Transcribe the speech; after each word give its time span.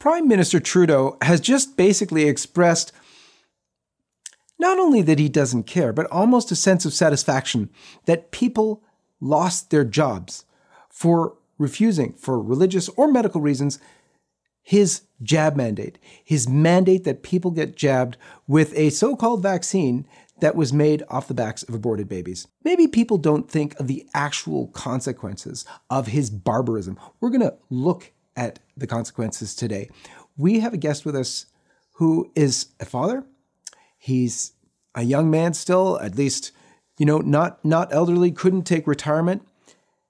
Prime 0.00 0.26
Minister 0.26 0.58
Trudeau 0.58 1.18
has 1.20 1.42
just 1.42 1.76
basically 1.76 2.26
expressed 2.26 2.90
not 4.58 4.78
only 4.78 5.02
that 5.02 5.18
he 5.18 5.28
doesn't 5.28 5.64
care, 5.64 5.92
but 5.92 6.10
almost 6.10 6.50
a 6.50 6.56
sense 6.56 6.86
of 6.86 6.94
satisfaction 6.94 7.68
that 8.06 8.30
people 8.30 8.82
lost 9.20 9.70
their 9.70 9.84
jobs 9.84 10.46
for 10.88 11.36
refusing, 11.58 12.14
for 12.14 12.40
religious 12.40 12.88
or 12.90 13.12
medical 13.12 13.42
reasons, 13.42 13.78
his 14.62 15.02
jab 15.22 15.54
mandate, 15.54 15.98
his 16.24 16.48
mandate 16.48 17.04
that 17.04 17.22
people 17.22 17.50
get 17.50 17.76
jabbed 17.76 18.16
with 18.46 18.72
a 18.78 18.88
so 18.88 19.14
called 19.14 19.42
vaccine 19.42 20.06
that 20.40 20.56
was 20.56 20.72
made 20.72 21.02
off 21.10 21.28
the 21.28 21.34
backs 21.34 21.62
of 21.64 21.74
aborted 21.74 22.08
babies. 22.08 22.48
Maybe 22.64 22.86
people 22.86 23.18
don't 23.18 23.50
think 23.50 23.78
of 23.78 23.86
the 23.86 24.08
actual 24.14 24.68
consequences 24.68 25.66
of 25.90 26.06
his 26.06 26.30
barbarism. 26.30 26.98
We're 27.20 27.28
going 27.28 27.42
to 27.42 27.58
look 27.68 28.12
at 28.36 28.58
the 28.76 28.86
consequences 28.86 29.54
today. 29.54 29.90
We 30.36 30.60
have 30.60 30.74
a 30.74 30.78
guest 30.78 31.04
with 31.04 31.16
us 31.16 31.46
who 31.94 32.30
is 32.34 32.68
a 32.78 32.84
father. 32.84 33.24
He's 33.98 34.52
a 34.94 35.02
young 35.02 35.30
man 35.30 35.54
still, 35.54 35.98
at 36.00 36.16
least, 36.16 36.52
you 36.98 37.06
know, 37.06 37.18
not 37.18 37.64
not 37.64 37.92
elderly, 37.92 38.30
couldn't 38.30 38.62
take 38.62 38.86
retirement, 38.86 39.46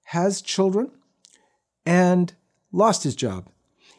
has 0.05 0.41
children, 0.41 0.91
and 1.85 2.33
lost 2.73 3.03
his 3.03 3.17
job. 3.17 3.49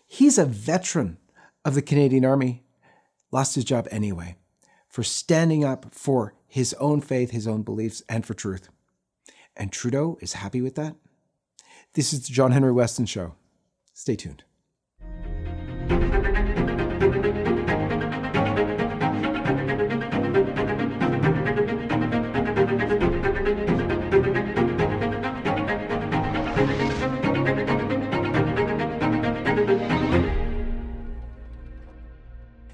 He's 0.07 0.37
a 0.37 0.45
veteran 0.45 1.17
of 1.63 1.75
the 1.75 1.81
Canadian 1.81 2.25
Army, 2.25 2.63
lost 3.31 3.55
his 3.55 3.63
job 3.63 3.87
anyway 3.91 4.35
for 4.91 5.03
standing 5.03 5.63
up 5.63 5.85
for 5.91 6.33
his 6.47 6.73
own 6.75 6.99
faith, 6.99 7.31
his 7.31 7.47
own 7.47 7.63
beliefs, 7.63 8.03
and 8.09 8.25
for 8.25 8.33
truth. 8.33 8.67
And 9.55 9.71
Trudeau 9.71 10.17
is 10.21 10.33
happy 10.33 10.61
with 10.61 10.75
that. 10.75 10.95
This 11.93 12.11
is 12.11 12.27
the 12.27 12.33
John 12.33 12.51
Henry 12.51 12.73
Weston 12.73 13.05
Show. 13.05 13.35
Stay 14.01 14.15
tuned. 14.15 14.43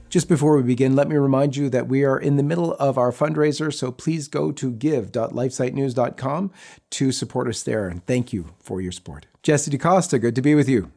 Just 0.10 0.30
before 0.30 0.56
we 0.56 0.64
begin, 0.64 0.96
let 0.96 1.10
me 1.10 1.18
remind 1.18 1.58
you 1.58 1.70
that 1.70 1.90
we 1.90 2.06
are 2.06 2.18
in 2.18 2.38
the 2.38 2.42
middle 2.42 2.74
of 2.76 2.98
our 2.98 3.12
fundraiser, 3.12 3.74
so 3.74 3.92
please 3.92 4.30
go 4.30 4.54
to 4.54 4.72
give.lifesitenews.com 4.72 6.52
to 6.92 7.12
support 7.12 7.50
us 7.50 7.64
there. 7.64 7.90
And 7.90 8.06
thank 8.06 8.32
you 8.32 8.56
for 8.62 8.80
your 8.80 8.94
support. 8.94 9.26
Jesse 9.44 9.70
DeCosta, 9.70 10.22
good 10.22 10.34
to 10.36 10.42
be 10.42 10.56
with 10.56 10.70
you. 10.70 10.94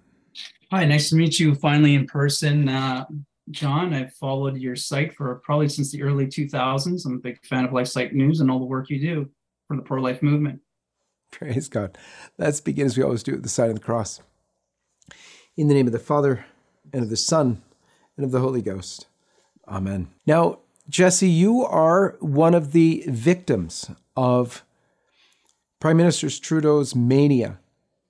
Hi, 0.72 0.84
nice 0.84 1.08
to 1.10 1.16
meet 1.16 1.40
you 1.40 1.56
finally 1.56 1.96
in 1.96 2.06
person. 2.06 2.68
Uh, 2.68 3.04
John, 3.50 3.92
I've 3.92 4.14
followed 4.14 4.56
your 4.56 4.76
site 4.76 5.12
for 5.12 5.34
probably 5.42 5.68
since 5.68 5.90
the 5.90 6.00
early 6.00 6.26
2000s. 6.26 7.04
I'm 7.04 7.14
a 7.14 7.18
big 7.18 7.44
fan 7.44 7.64
of 7.64 7.72
LifeSite 7.72 8.12
News 8.12 8.38
and 8.38 8.48
all 8.48 8.60
the 8.60 8.66
work 8.66 8.88
you 8.88 9.00
do 9.00 9.28
for 9.66 9.76
the 9.76 9.82
pro 9.82 10.00
life 10.00 10.22
movement. 10.22 10.60
Praise 11.32 11.68
God. 11.68 11.98
Let's 12.38 12.60
begin 12.60 12.86
as 12.86 12.96
we 12.96 13.02
always 13.02 13.24
do 13.24 13.34
at 13.34 13.42
the 13.42 13.48
sign 13.48 13.70
of 13.70 13.74
the 13.74 13.80
cross. 13.80 14.20
In 15.56 15.66
the 15.66 15.74
name 15.74 15.88
of 15.88 15.92
the 15.92 15.98
Father, 15.98 16.46
and 16.92 17.02
of 17.02 17.10
the 17.10 17.16
Son, 17.16 17.62
and 18.16 18.24
of 18.24 18.30
the 18.30 18.38
Holy 18.38 18.62
Ghost. 18.62 19.08
Amen. 19.66 20.06
Now, 20.24 20.60
Jesse, 20.88 21.28
you 21.28 21.64
are 21.64 22.16
one 22.20 22.54
of 22.54 22.70
the 22.70 23.02
victims 23.08 23.90
of 24.16 24.64
Prime 25.80 25.96
Minister 25.96 26.30
Trudeau's 26.30 26.94
mania 26.94 27.58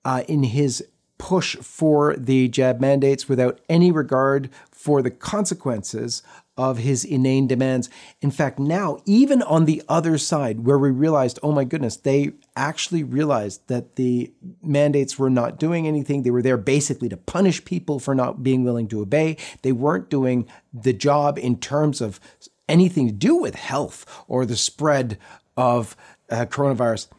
uh, 0.05 0.23
in 0.27 0.43
his 0.43 0.85
push 1.21 1.55
for 1.57 2.15
the 2.15 2.47
jab 2.47 2.81
mandates 2.81 3.29
without 3.29 3.61
any 3.69 3.91
regard 3.91 4.49
for 4.71 5.03
the 5.03 5.11
consequences 5.11 6.23
of 6.57 6.79
his 6.79 7.05
inane 7.05 7.45
demands. 7.45 7.91
In 8.21 8.31
fact, 8.31 8.57
now, 8.57 8.97
even 9.05 9.43
on 9.43 9.65
the 9.65 9.83
other 9.87 10.17
side, 10.17 10.65
where 10.65 10.79
we 10.79 10.89
realized, 10.89 11.37
oh 11.43 11.51
my 11.51 11.63
goodness, 11.63 11.95
they 11.95 12.31
actually 12.55 13.03
realized 13.03 13.67
that 13.67 13.97
the 13.97 14.33
mandates 14.63 15.19
were 15.19 15.29
not 15.29 15.59
doing 15.59 15.87
anything. 15.87 16.23
They 16.23 16.31
were 16.31 16.41
there 16.41 16.57
basically 16.57 17.07
to 17.09 17.17
punish 17.17 17.63
people 17.65 17.99
for 17.99 18.15
not 18.15 18.41
being 18.41 18.63
willing 18.63 18.87
to 18.87 19.01
obey. 19.01 19.37
They 19.61 19.71
weren't 19.71 20.09
doing 20.09 20.47
the 20.73 20.91
job 20.91 21.37
in 21.37 21.59
terms 21.59 22.01
of 22.01 22.19
anything 22.67 23.05
to 23.09 23.13
do 23.13 23.35
with 23.35 23.53
health 23.53 24.23
or 24.27 24.47
the 24.47 24.57
spread 24.57 25.19
of 25.55 25.95
uh, 26.31 26.45
coronavirus. 26.47 27.09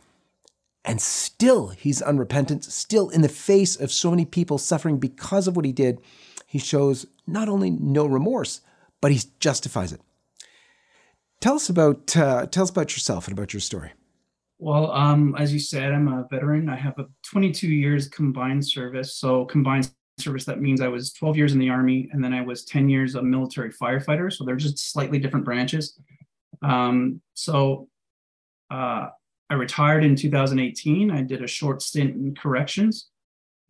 And 0.84 1.00
still, 1.00 1.69
he's 1.69 2.03
unrepentant, 2.03 2.65
still 2.65 3.09
in 3.09 3.22
the 3.22 3.28
face 3.28 3.76
of 3.76 3.93
so 3.93 4.10
many 4.10 4.25
people 4.25 4.59
suffering 4.59 4.98
because 4.98 5.47
of 5.47 5.54
what 5.54 5.65
he 5.65 5.72
did. 5.72 6.00
He 6.47 6.59
shows 6.59 7.06
not 7.26 7.48
only 7.48 7.70
no 7.70 8.04
remorse, 8.06 8.60
but 9.00 9.12
he 9.12 9.20
justifies 9.38 9.93
it. 9.93 10.00
Tell 11.41 11.54
us 11.54 11.69
about 11.69 12.16
uh, 12.16 12.47
tell 12.47 12.65
us 12.65 12.70
about 12.70 12.93
yourself 12.93 13.26
and 13.26 13.37
about 13.37 13.53
your 13.53 13.60
story. 13.60 13.93
Well, 14.59 14.93
um, 14.93 15.34
as 15.38 15.53
you 15.53 15.59
said, 15.59 15.93
I'm 15.93 16.06
a 16.06 16.26
veteran. 16.31 16.69
I 16.69 16.76
have 16.76 16.97
a 16.99 17.06
22 17.25 17.66
years 17.66 18.06
combined 18.09 18.64
service. 18.64 19.16
So 19.16 19.44
combined 19.47 19.91
service 20.19 20.44
that 20.44 20.60
means 20.60 20.81
I 20.81 20.88
was 20.88 21.12
12 21.14 21.37
years 21.37 21.53
in 21.53 21.59
the 21.59 21.69
army 21.69 22.09
and 22.12 22.22
then 22.22 22.32
I 22.32 22.43
was 22.43 22.64
10 22.64 22.88
years 22.88 23.16
a 23.16 23.22
military 23.22 23.72
firefighter. 23.72 24.32
So 24.32 24.44
they're 24.44 24.54
just 24.54 24.93
slightly 24.93 25.19
different 25.19 25.44
branches. 25.44 25.99
Um, 26.62 27.20
so 27.34 27.88
uh, 28.70 29.09
I 29.52 29.54
retired 29.54 30.02
in 30.02 30.16
2018. 30.16 31.10
I 31.10 31.20
did 31.20 31.44
a 31.44 31.46
short 31.46 31.82
stint 31.82 32.14
in 32.14 32.34
corrections, 32.34 33.10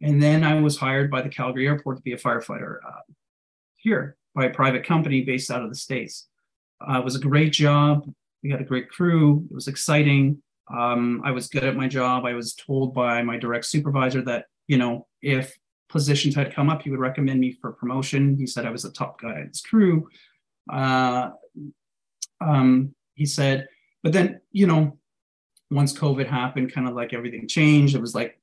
and 0.00 0.22
then 0.22 0.44
I 0.44 0.60
was 0.60 0.76
hired 0.76 1.10
by 1.10 1.22
the 1.22 1.28
Calgary 1.28 1.66
Airport 1.66 1.96
to 1.96 2.02
be 2.04 2.12
a 2.12 2.16
firefighter 2.16 2.76
uh, 2.86 3.12
here 3.78 4.16
by 4.32 4.44
a 4.44 4.54
private 4.54 4.86
company 4.86 5.22
based 5.22 5.50
out 5.50 5.60
of 5.60 5.70
the 5.70 5.74
States. 5.74 6.28
Uh, 6.80 7.00
it 7.00 7.04
was 7.04 7.16
a 7.16 7.18
great 7.18 7.52
job. 7.52 8.08
We 8.44 8.50
had 8.52 8.60
a 8.60 8.64
great 8.64 8.90
crew. 8.90 9.44
It 9.50 9.54
was 9.56 9.66
exciting. 9.66 10.40
Um, 10.72 11.20
I 11.24 11.32
was 11.32 11.48
good 11.48 11.64
at 11.64 11.74
my 11.74 11.88
job. 11.88 12.26
I 12.26 12.34
was 12.34 12.54
told 12.54 12.94
by 12.94 13.22
my 13.22 13.36
direct 13.36 13.64
supervisor 13.64 14.22
that, 14.22 14.44
you 14.68 14.78
know, 14.78 15.08
if 15.20 15.52
positions 15.88 16.36
had 16.36 16.54
come 16.54 16.70
up, 16.70 16.82
he 16.82 16.90
would 16.90 17.00
recommend 17.00 17.40
me 17.40 17.58
for 17.60 17.72
promotion. 17.72 18.36
He 18.38 18.46
said 18.46 18.66
I 18.66 18.70
was 18.70 18.84
the 18.84 18.92
top 18.92 19.20
guy 19.20 19.40
in 19.40 19.48
his 19.48 19.62
crew. 19.62 20.06
Uh, 20.72 21.30
um, 22.40 22.94
he 23.14 23.26
said, 23.26 23.66
but 24.04 24.12
then, 24.12 24.40
you 24.52 24.68
know, 24.68 24.98
once 25.72 25.96
COVID 25.98 26.26
happened, 26.26 26.72
kind 26.72 26.88
of 26.88 26.94
like 26.94 27.12
everything 27.12 27.48
changed. 27.48 27.94
It 27.94 28.00
was 28.00 28.14
like, 28.14 28.38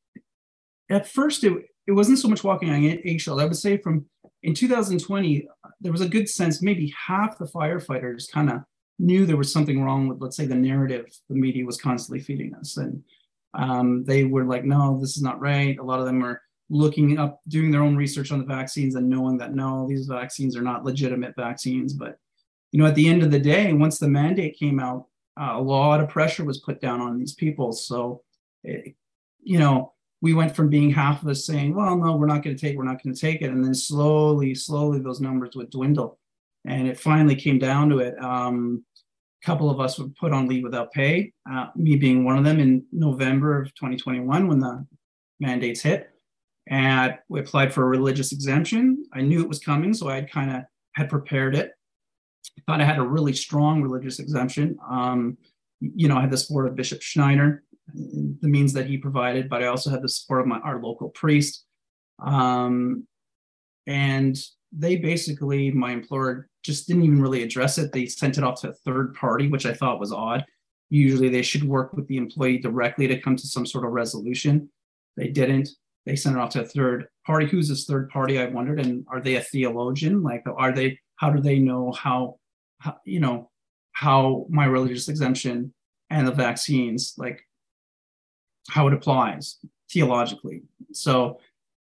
at 0.90 1.08
first, 1.08 1.44
it, 1.44 1.54
it 1.88 1.92
wasn't 1.92 2.20
so 2.20 2.28
much 2.28 2.44
walking 2.44 2.70
on 2.70 2.84
eggshells. 3.06 3.40
I 3.40 3.46
would 3.46 3.56
say 3.56 3.78
from 3.78 4.06
in 4.44 4.54
2020, 4.54 5.48
there 5.82 5.92
was 5.92 6.02
a 6.02 6.08
good 6.08 6.30
sense 6.30 6.62
maybe 6.62 6.94
half 7.08 7.38
the 7.38 7.46
firefighters 7.46 8.32
kind 8.32 8.50
of 8.50 8.62
knew 8.98 9.26
there 9.26 9.38
was 9.38 9.52
something 9.52 9.82
wrong 9.82 10.08
with, 10.08 10.22
let's 10.22 10.36
say, 10.36 10.46
the 10.46 10.56
narrative 10.56 11.06
the 11.30 11.36
media 11.36 11.66
was 11.66 11.80
constantly 11.80 12.20
feeding 12.20 12.54
us. 12.56 12.78
And 12.78 13.04
um, 13.54 14.04
they 14.04 14.26
were 14.26 14.46
like, 14.46 14.66
no, 14.66 15.00
this 15.00 15.16
is 15.16 15.24
not 15.24 15.40
right. 15.40 15.78
A 15.80 15.84
lot 15.84 16.00
of 16.00 16.06
them 16.06 16.24
are 16.24 16.42
looking 16.70 17.18
up, 17.18 17.40
doing 17.48 17.72
their 17.72 17.82
own 17.82 17.96
research 17.96 18.32
on 18.32 18.40
the 18.40 18.46
vaccines 18.46 18.96
and 18.96 19.10
knowing 19.10 19.38
that 19.38 19.56
no, 19.56 19.88
these 19.88 20.06
vaccines 20.06 20.56
are 20.56 20.62
not 20.62 20.84
legitimate 20.84 21.36
vaccines. 21.36 21.94
But, 21.94 22.18
you 22.72 22.80
know, 22.80 22.86
at 22.86 22.96
the 22.96 23.08
end 23.08 23.24
of 23.24 23.32
the 23.32 23.40
day, 23.40 23.74
once 23.74 24.00
the 24.00 24.08
mandate 24.08 24.60
came 24.60 24.80
out, 24.80 25.06
uh, 25.40 25.54
a 25.56 25.62
lot 25.62 26.02
of 26.02 26.10
pressure 26.10 26.44
was 26.44 26.60
put 26.60 26.82
down 26.82 27.02
on 27.02 27.18
these 27.18 27.34
people. 27.34 27.72
So, 27.72 28.22
it, 28.64 28.96
you 29.42 29.58
know, 29.58 29.94
we 30.22 30.34
went 30.34 30.56
from 30.56 30.70
being 30.70 30.92
half 30.92 31.22
of 31.22 31.30
us 31.30 31.46
saying, 31.46 31.74
well, 31.74 31.96
no, 31.96 32.16
we're 32.16 32.26
not 32.26 32.44
going 32.44 32.56
to 32.56 32.62
take, 32.62 32.78
we're 32.78 32.84
not 32.84 33.02
going 33.02 33.16
to 33.16 33.22
take 33.22 33.42
it. 33.42 33.50
And 33.50 33.64
then 33.64 33.74
slowly, 33.74 34.54
slowly 34.54 35.00
those 35.00 35.22
numbers 35.22 35.56
would 35.56 35.70
dwindle. 35.70 36.20
And 36.66 36.88
it 36.88 37.00
finally 37.00 37.36
came 37.36 37.58
down 37.58 37.90
to 37.90 38.00
it. 38.00 38.22
Um, 38.22 38.84
a 39.42 39.46
couple 39.46 39.70
of 39.70 39.80
us 39.80 39.98
were 39.98 40.10
put 40.20 40.34
on 40.34 40.48
leave 40.48 40.64
without 40.64 40.92
pay, 40.92 41.32
uh, 41.50 41.68
me 41.76 41.96
being 41.96 42.26
one 42.26 42.38
of 42.38 42.44
them 42.44 42.60
in 42.60 42.84
November 42.92 43.62
of 43.62 43.74
2021 43.76 44.48
when 44.48 44.60
the 44.60 44.86
mandates 45.40 45.82
hit. 45.82 46.10
And 46.68 47.18
we 47.30 47.40
applied 47.40 47.74
for 47.74 47.84
a 47.84 47.88
religious 47.88 48.34
exemption. 48.34 49.06
I 49.14 49.22
knew 49.22 49.42
it 49.42 49.48
was 49.48 49.60
coming, 49.60 49.94
so 49.94 50.10
I 50.10 50.22
kind 50.22 50.52
of 50.52 50.64
had 50.96 51.10
prepared 51.10 51.56
it. 51.56 51.72
I 52.58 52.62
thought 52.66 52.82
I 52.82 52.86
had 52.86 52.98
a 52.98 53.04
really 53.04 53.34
strong 53.34 53.82
religious 53.82 54.20
exemption. 54.20 54.78
Um, 54.90 55.38
you 55.80 56.08
know, 56.08 56.18
I 56.18 56.22
had 56.22 56.32
the 56.32 56.38
support 56.38 56.68
of 56.68 56.76
Bishop 56.76 57.02
Schneider, 57.02 57.64
the 57.94 58.48
means 58.48 58.74
that 58.74 58.88
he 58.88 58.98
provided, 58.98 59.50
but 59.50 59.64
I 59.64 59.68
also 59.68 59.90
had 59.90 60.02
the 60.02 60.10
support 60.10 60.42
of 60.42 60.48
my 60.48 60.60
our 60.60 60.82
local 60.82 61.10
priest. 61.10 61.66
Um, 62.24 63.08
and 63.88 64.38
they 64.72 64.98
basically, 64.98 65.72
my 65.72 65.92
employer 65.92 66.50
just 66.64 66.88
didn't 66.88 67.04
even 67.04 67.22
really 67.22 67.44
address 67.44 67.78
it. 67.78 67.92
They 67.92 68.06
sent 68.06 68.38
it 68.38 68.44
off 68.44 68.62
to 68.62 68.70
a 68.70 68.74
third 68.74 69.16
party, 69.16 69.48
which 69.48 69.66
I 69.66 69.74
thought 69.74 70.00
was 70.00 70.12
odd. 70.12 70.46
Usually 70.90 71.30
they 71.30 71.42
should 71.42 71.64
work 71.64 71.94
with 71.94 72.08
the 72.08 72.18
employee 72.18 72.58
directly 72.58 73.08
to 73.08 73.20
come 73.20 73.36
to 73.36 73.48
some 73.48 73.66
sort 73.66 73.86
of 73.86 73.92
resolution. 73.92 74.70
They 75.18 75.30
didn't. 75.30 75.70
They 76.06 76.16
sent 76.16 76.36
it 76.36 76.40
off 76.40 76.52
to 76.52 76.62
a 76.62 76.66
third 76.66 77.08
party. 77.26 77.46
Who's 77.46 77.70
this 77.70 77.86
third 77.86 78.10
party? 78.10 78.40
I 78.40 78.48
wondered. 78.48 78.80
And 78.80 79.06
are 79.10 79.22
they 79.22 79.36
a 79.36 79.42
theologian? 79.42 80.24
Like, 80.24 80.44
are 80.58 80.72
they, 80.72 81.00
how 81.18 81.30
do 81.30 81.42
they 81.42 81.60
know 81.60 81.92
how, 81.92 82.40
how 82.80 82.98
you 83.06 83.20
know, 83.20 83.52
how 83.92 84.46
my 84.50 84.66
religious 84.66 85.10
exemption 85.10 85.74
and 86.10 86.26
the 86.26 86.32
vaccines, 86.32 87.16
like 87.18 87.42
how 88.70 88.88
it 88.88 88.94
applies 88.94 89.58
theologically. 89.92 90.64
So, 90.94 91.40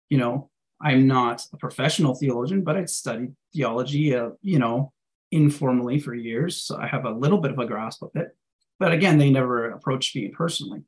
you 0.08 0.18
know, 0.18 0.50
I'm 0.80 1.06
not 1.06 1.46
a 1.52 1.56
professional 1.56 2.14
theologian, 2.14 2.62
but 2.62 2.76
I'd 2.76 2.90
studied 2.90 3.34
theology, 3.54 4.16
uh, 4.16 4.30
you 4.42 4.58
know, 4.58 4.92
informally 5.30 6.00
for 6.00 6.14
years. 6.14 6.62
So 6.62 6.76
I 6.76 6.86
have 6.86 7.04
a 7.04 7.10
little 7.10 7.38
bit 7.38 7.52
of 7.52 7.58
a 7.58 7.66
grasp 7.66 8.02
of 8.02 8.10
it. 8.14 8.36
But 8.78 8.92
again, 8.92 9.18
they 9.18 9.30
never 9.30 9.70
approached 9.70 10.16
me 10.16 10.28
personally. 10.28 10.82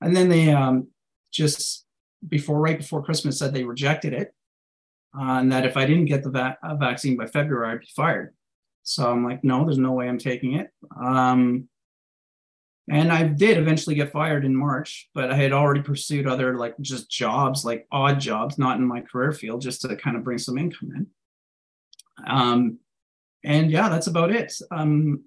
And 0.00 0.14
then 0.14 0.28
they 0.28 0.50
um, 0.52 0.88
just 1.32 1.85
before, 2.28 2.60
right 2.60 2.78
before 2.78 3.02
Christmas, 3.02 3.38
said 3.38 3.52
they 3.52 3.64
rejected 3.64 4.12
it, 4.12 4.34
uh, 5.18 5.38
and 5.40 5.52
that 5.52 5.66
if 5.66 5.76
I 5.76 5.86
didn't 5.86 6.06
get 6.06 6.22
the 6.22 6.30
va- 6.30 6.58
uh, 6.62 6.76
vaccine 6.76 7.16
by 7.16 7.26
February, 7.26 7.72
I'd 7.72 7.80
be 7.80 7.88
fired. 7.94 8.34
So 8.82 9.10
I'm 9.10 9.24
like, 9.24 9.42
no, 9.42 9.64
there's 9.64 9.78
no 9.78 9.92
way 9.92 10.08
I'm 10.08 10.18
taking 10.18 10.54
it. 10.54 10.70
Um, 11.00 11.68
and 12.88 13.10
I 13.10 13.24
did 13.24 13.58
eventually 13.58 13.96
get 13.96 14.12
fired 14.12 14.44
in 14.44 14.54
March, 14.54 15.08
but 15.12 15.32
I 15.32 15.34
had 15.34 15.52
already 15.52 15.82
pursued 15.82 16.26
other 16.26 16.56
like 16.56 16.78
just 16.80 17.10
jobs, 17.10 17.64
like 17.64 17.86
odd 17.90 18.20
jobs, 18.20 18.58
not 18.58 18.78
in 18.78 18.86
my 18.86 19.00
career 19.00 19.32
field, 19.32 19.60
just 19.60 19.80
to 19.82 19.96
kind 19.96 20.16
of 20.16 20.22
bring 20.22 20.38
some 20.38 20.56
income 20.56 20.92
in. 20.94 21.06
Um, 22.26 22.78
and 23.44 23.70
yeah, 23.70 23.88
that's 23.88 24.06
about 24.06 24.30
it. 24.30 24.52
Um, 24.70 25.24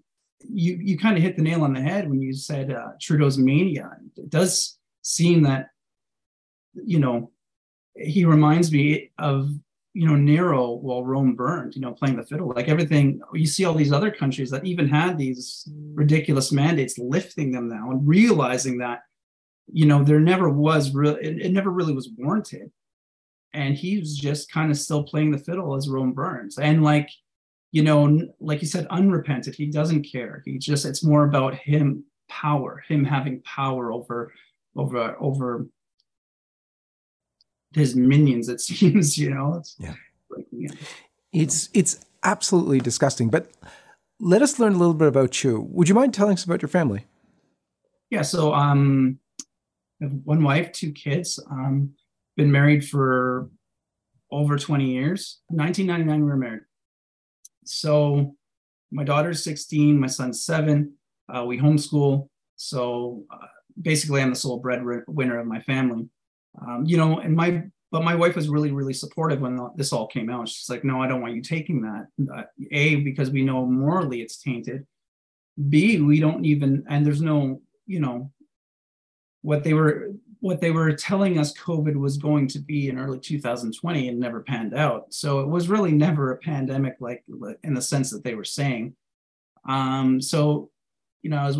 you 0.47 0.77
you 0.81 0.97
kind 0.97 1.17
of 1.17 1.23
hit 1.23 1.35
the 1.35 1.41
nail 1.41 1.63
on 1.63 1.73
the 1.73 1.81
head 1.81 2.09
when 2.09 2.21
you 2.21 2.33
said 2.33 2.71
uh, 2.71 2.91
Trudeau's 3.01 3.37
mania. 3.37 3.91
It 4.15 4.29
does 4.29 4.77
seem 5.01 5.43
that 5.43 5.67
you 6.73 6.99
know 6.99 7.31
he 7.95 8.25
reminds 8.25 8.71
me 8.71 9.11
of 9.17 9.49
you 9.93 10.07
know 10.07 10.15
Nero 10.15 10.71
while 10.71 11.03
Rome 11.03 11.35
burned. 11.35 11.75
You 11.75 11.81
know, 11.81 11.93
playing 11.93 12.17
the 12.17 12.25
fiddle. 12.25 12.47
Like 12.55 12.69
everything 12.69 13.21
you 13.33 13.45
see, 13.45 13.65
all 13.65 13.73
these 13.73 13.91
other 13.91 14.11
countries 14.11 14.49
that 14.51 14.65
even 14.65 14.87
had 14.87 15.17
these 15.17 15.67
ridiculous 15.93 16.51
mandates, 16.51 16.97
lifting 16.97 17.51
them 17.51 17.67
now 17.67 17.91
and 17.91 18.07
realizing 18.07 18.77
that 18.79 19.01
you 19.71 19.85
know 19.85 20.03
there 20.03 20.19
never 20.19 20.49
was 20.49 20.93
real. 20.93 21.15
It, 21.15 21.41
it 21.41 21.51
never 21.51 21.69
really 21.69 21.93
was 21.93 22.09
warranted. 22.17 22.71
And 23.53 23.75
he 23.75 23.99
was 23.99 24.15
just 24.15 24.51
kind 24.51 24.69
of 24.69 24.77
still 24.77 25.03
playing 25.03 25.31
the 25.31 25.39
fiddle 25.39 25.75
as 25.75 25.89
Rome 25.89 26.13
burns. 26.13 26.59
And 26.59 26.83
like 26.83 27.09
you 27.71 27.83
know, 27.83 28.27
like 28.39 28.61
you 28.61 28.67
said, 28.67 28.87
unrepentant. 28.89 29.55
He 29.55 29.67
doesn't 29.67 30.03
care. 30.03 30.41
He 30.45 30.57
just 30.57 30.85
it's 30.85 31.03
more 31.03 31.25
about 31.25 31.55
him 31.55 32.03
power, 32.29 32.83
him 32.87 33.03
having 33.03 33.41
power 33.41 33.91
over 33.91 34.33
over 34.75 35.15
over 35.19 35.67
his 37.73 37.95
minions. 37.95 38.49
It 38.49 38.61
seems, 38.61 39.17
you 39.17 39.33
know. 39.33 39.55
It's, 39.55 39.75
yeah. 39.79 39.93
Like, 40.29 40.47
yeah. 40.51 40.71
It's 41.31 41.69
it's 41.73 42.05
absolutely 42.23 42.79
disgusting. 42.79 43.29
But 43.29 43.51
let 44.19 44.41
us 44.41 44.59
learn 44.59 44.73
a 44.73 44.77
little 44.77 44.93
bit 44.93 45.07
about 45.07 45.43
you. 45.43 45.67
Would 45.71 45.87
you 45.87 45.95
mind 45.95 46.13
telling 46.13 46.33
us 46.33 46.43
about 46.43 46.61
your 46.61 46.69
family? 46.69 47.05
Yeah. 48.09 48.23
So 48.23 48.53
um, 48.53 49.19
I 50.01 50.05
have 50.05 50.13
one 50.23 50.43
wife, 50.43 50.71
two 50.71 50.91
kids. 50.91 51.39
Um, 51.49 51.93
been 52.35 52.51
married 52.51 52.87
for 52.87 53.49
over 54.31 54.57
20 54.57 54.85
years. 54.85 55.41
1999 55.47 56.25
we 56.25 56.31
were 56.31 56.37
married. 56.37 56.61
So 57.65 58.35
my 58.91 59.03
daughter's 59.03 59.43
16, 59.43 59.99
my 59.99 60.07
son's 60.07 60.45
seven. 60.45 60.93
Uh, 61.33 61.45
we 61.45 61.59
homeschool. 61.59 62.29
So 62.55 63.23
uh, 63.31 63.47
basically, 63.79 64.21
I'm 64.21 64.31
the 64.31 64.35
sole 64.35 64.59
breadwinner 64.59 65.39
of 65.39 65.47
my 65.47 65.59
family. 65.61 66.09
Um, 66.65 66.85
you 66.85 66.97
know, 66.97 67.19
and 67.19 67.35
my 67.35 67.63
but 67.91 68.03
my 68.03 68.15
wife 68.15 68.35
was 68.35 68.49
really 68.49 68.71
really 68.71 68.93
supportive 68.93 69.41
when 69.41 69.59
this 69.75 69.93
all 69.93 70.07
came 70.07 70.29
out. 70.29 70.49
She's 70.49 70.69
like, 70.69 70.83
"No, 70.83 71.01
I 71.01 71.07
don't 71.07 71.21
want 71.21 71.35
you 71.35 71.41
taking 71.41 71.81
that." 71.81 72.07
Uh, 72.33 72.43
a 72.71 72.95
because 72.97 73.29
we 73.31 73.43
know 73.43 73.65
morally 73.65 74.21
it's 74.21 74.37
tainted. 74.37 74.85
B 75.69 75.99
we 75.99 76.19
don't 76.19 76.45
even 76.45 76.85
and 76.89 77.05
there's 77.05 77.21
no 77.21 77.61
you 77.85 77.99
know 77.99 78.31
what 79.41 79.63
they 79.63 79.73
were 79.73 80.11
what 80.41 80.61
they 80.61 80.71
were 80.71 80.93
telling 80.93 81.37
us 81.37 81.57
COVID 81.57 81.95
was 81.95 82.17
going 82.17 82.47
to 82.47 82.59
be 82.59 82.89
in 82.89 82.97
early 82.97 83.19
2020 83.19 84.07
and 84.07 84.19
never 84.19 84.41
panned 84.41 84.73
out. 84.73 85.13
So 85.13 85.41
it 85.41 85.47
was 85.47 85.67
really 85.67 85.91
never 85.91 86.31
a 86.31 86.37
pandemic, 86.37 86.95
like 86.99 87.23
in 87.63 87.73
the 87.73 87.81
sense 87.81 88.09
that 88.11 88.23
they 88.23 88.35
were 88.35 88.45
saying. 88.45 88.95
Um, 89.67 90.21
so, 90.21 90.69
you 91.21 91.29
know, 91.29 91.45
as 91.45 91.59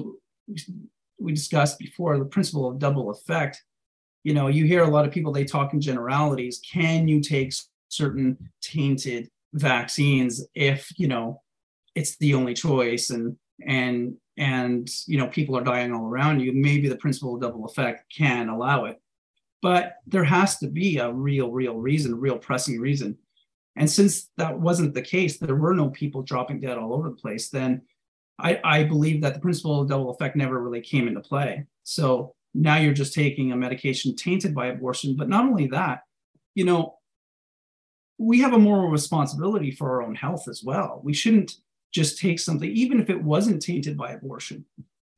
we 1.20 1.34
discussed 1.34 1.78
before, 1.78 2.18
the 2.18 2.26
principle 2.26 2.70
of 2.70 2.80
double 2.80 3.10
effect. 3.10 3.62
You 4.24 4.34
know, 4.34 4.48
you 4.48 4.66
hear 4.66 4.84
a 4.84 4.90
lot 4.90 5.06
of 5.06 5.14
people 5.14 5.32
they 5.32 5.46
talk 5.46 5.74
in 5.74 5.82
generalities. 5.82 6.62
Can 6.70 7.08
you 7.08 7.22
take 7.22 7.54
certain 7.88 8.38
tainted 8.62 9.30
vaccines 9.54 10.46
if 10.54 10.92
you 10.98 11.08
know 11.08 11.42
it's 11.96 12.18
the 12.18 12.36
only 12.36 12.54
choice 12.54 13.10
and 13.10 13.36
and 13.66 14.16
and 14.38 14.90
you 15.08 15.18
know 15.18 15.28
people 15.28 15.58
are 15.58 15.64
dying 15.64 15.94
all 15.94 16.06
around 16.06 16.42
you? 16.42 16.52
Maybe 16.54 16.90
the 16.90 16.98
principle 16.98 17.36
of 17.36 17.42
double 17.42 17.66
effect 17.66 18.12
can 18.16 18.50
allow 18.50 18.86
it. 18.86 19.02
But 19.62 19.96
there 20.08 20.24
has 20.24 20.58
to 20.60 20.68
be 20.68 20.98
a 20.98 21.12
real 21.12 21.52
real 21.52 21.78
reason 21.78 22.20
real 22.20 22.38
pressing 22.38 22.80
reason. 22.80 23.18
And 23.76 23.90
since 23.90 24.30
that 24.36 24.60
wasn't 24.60 24.94
the 24.94 25.02
case 25.02 25.38
there 25.38 25.56
were 25.56 25.74
no 25.74 25.90
people 25.90 26.22
dropping 26.24 26.60
dead 26.60 26.78
all 26.78 26.94
over 26.94 27.10
the 27.10 27.16
place 27.16 27.50
then 27.50 27.82
i 28.38 28.60
i 28.64 28.84
believe 28.84 29.22
that 29.22 29.34
the 29.34 29.40
principle 29.40 29.80
of 29.80 29.88
double 29.88 30.10
effect 30.10 30.36
never 30.36 30.62
really 30.62 30.82
came 30.82 31.08
into 31.08 31.22
play. 31.22 31.66
So 31.84 32.36
now 32.54 32.78
you're 32.78 32.94
just 32.94 33.14
taking 33.14 33.52
a 33.52 33.58
medication 33.58 34.16
tainted 34.16 34.54
by 34.56 34.68
abortion. 34.68 35.16
But 35.16 35.30
not 35.30 35.46
only 35.46 35.68
that 35.68 36.02
you 36.56 36.66
know 36.66 37.00
we 38.20 38.42
have 38.42 38.54
a 38.54 38.60
moral 38.60 38.90
responsibility 38.90 39.72
for 39.72 39.90
our 39.90 40.04
own 40.04 40.14
health 40.14 40.48
as 40.50 40.62
well. 40.64 41.00
We 41.04 41.14
shouldn't 41.14 41.54
just 41.92 42.20
take 42.20 42.40
something, 42.40 42.70
even 42.70 43.00
if 43.00 43.10
it 43.10 43.24
wasn't 43.24 43.62
tainted 43.62 43.98
by 43.98 44.12
abortion, 44.12 44.66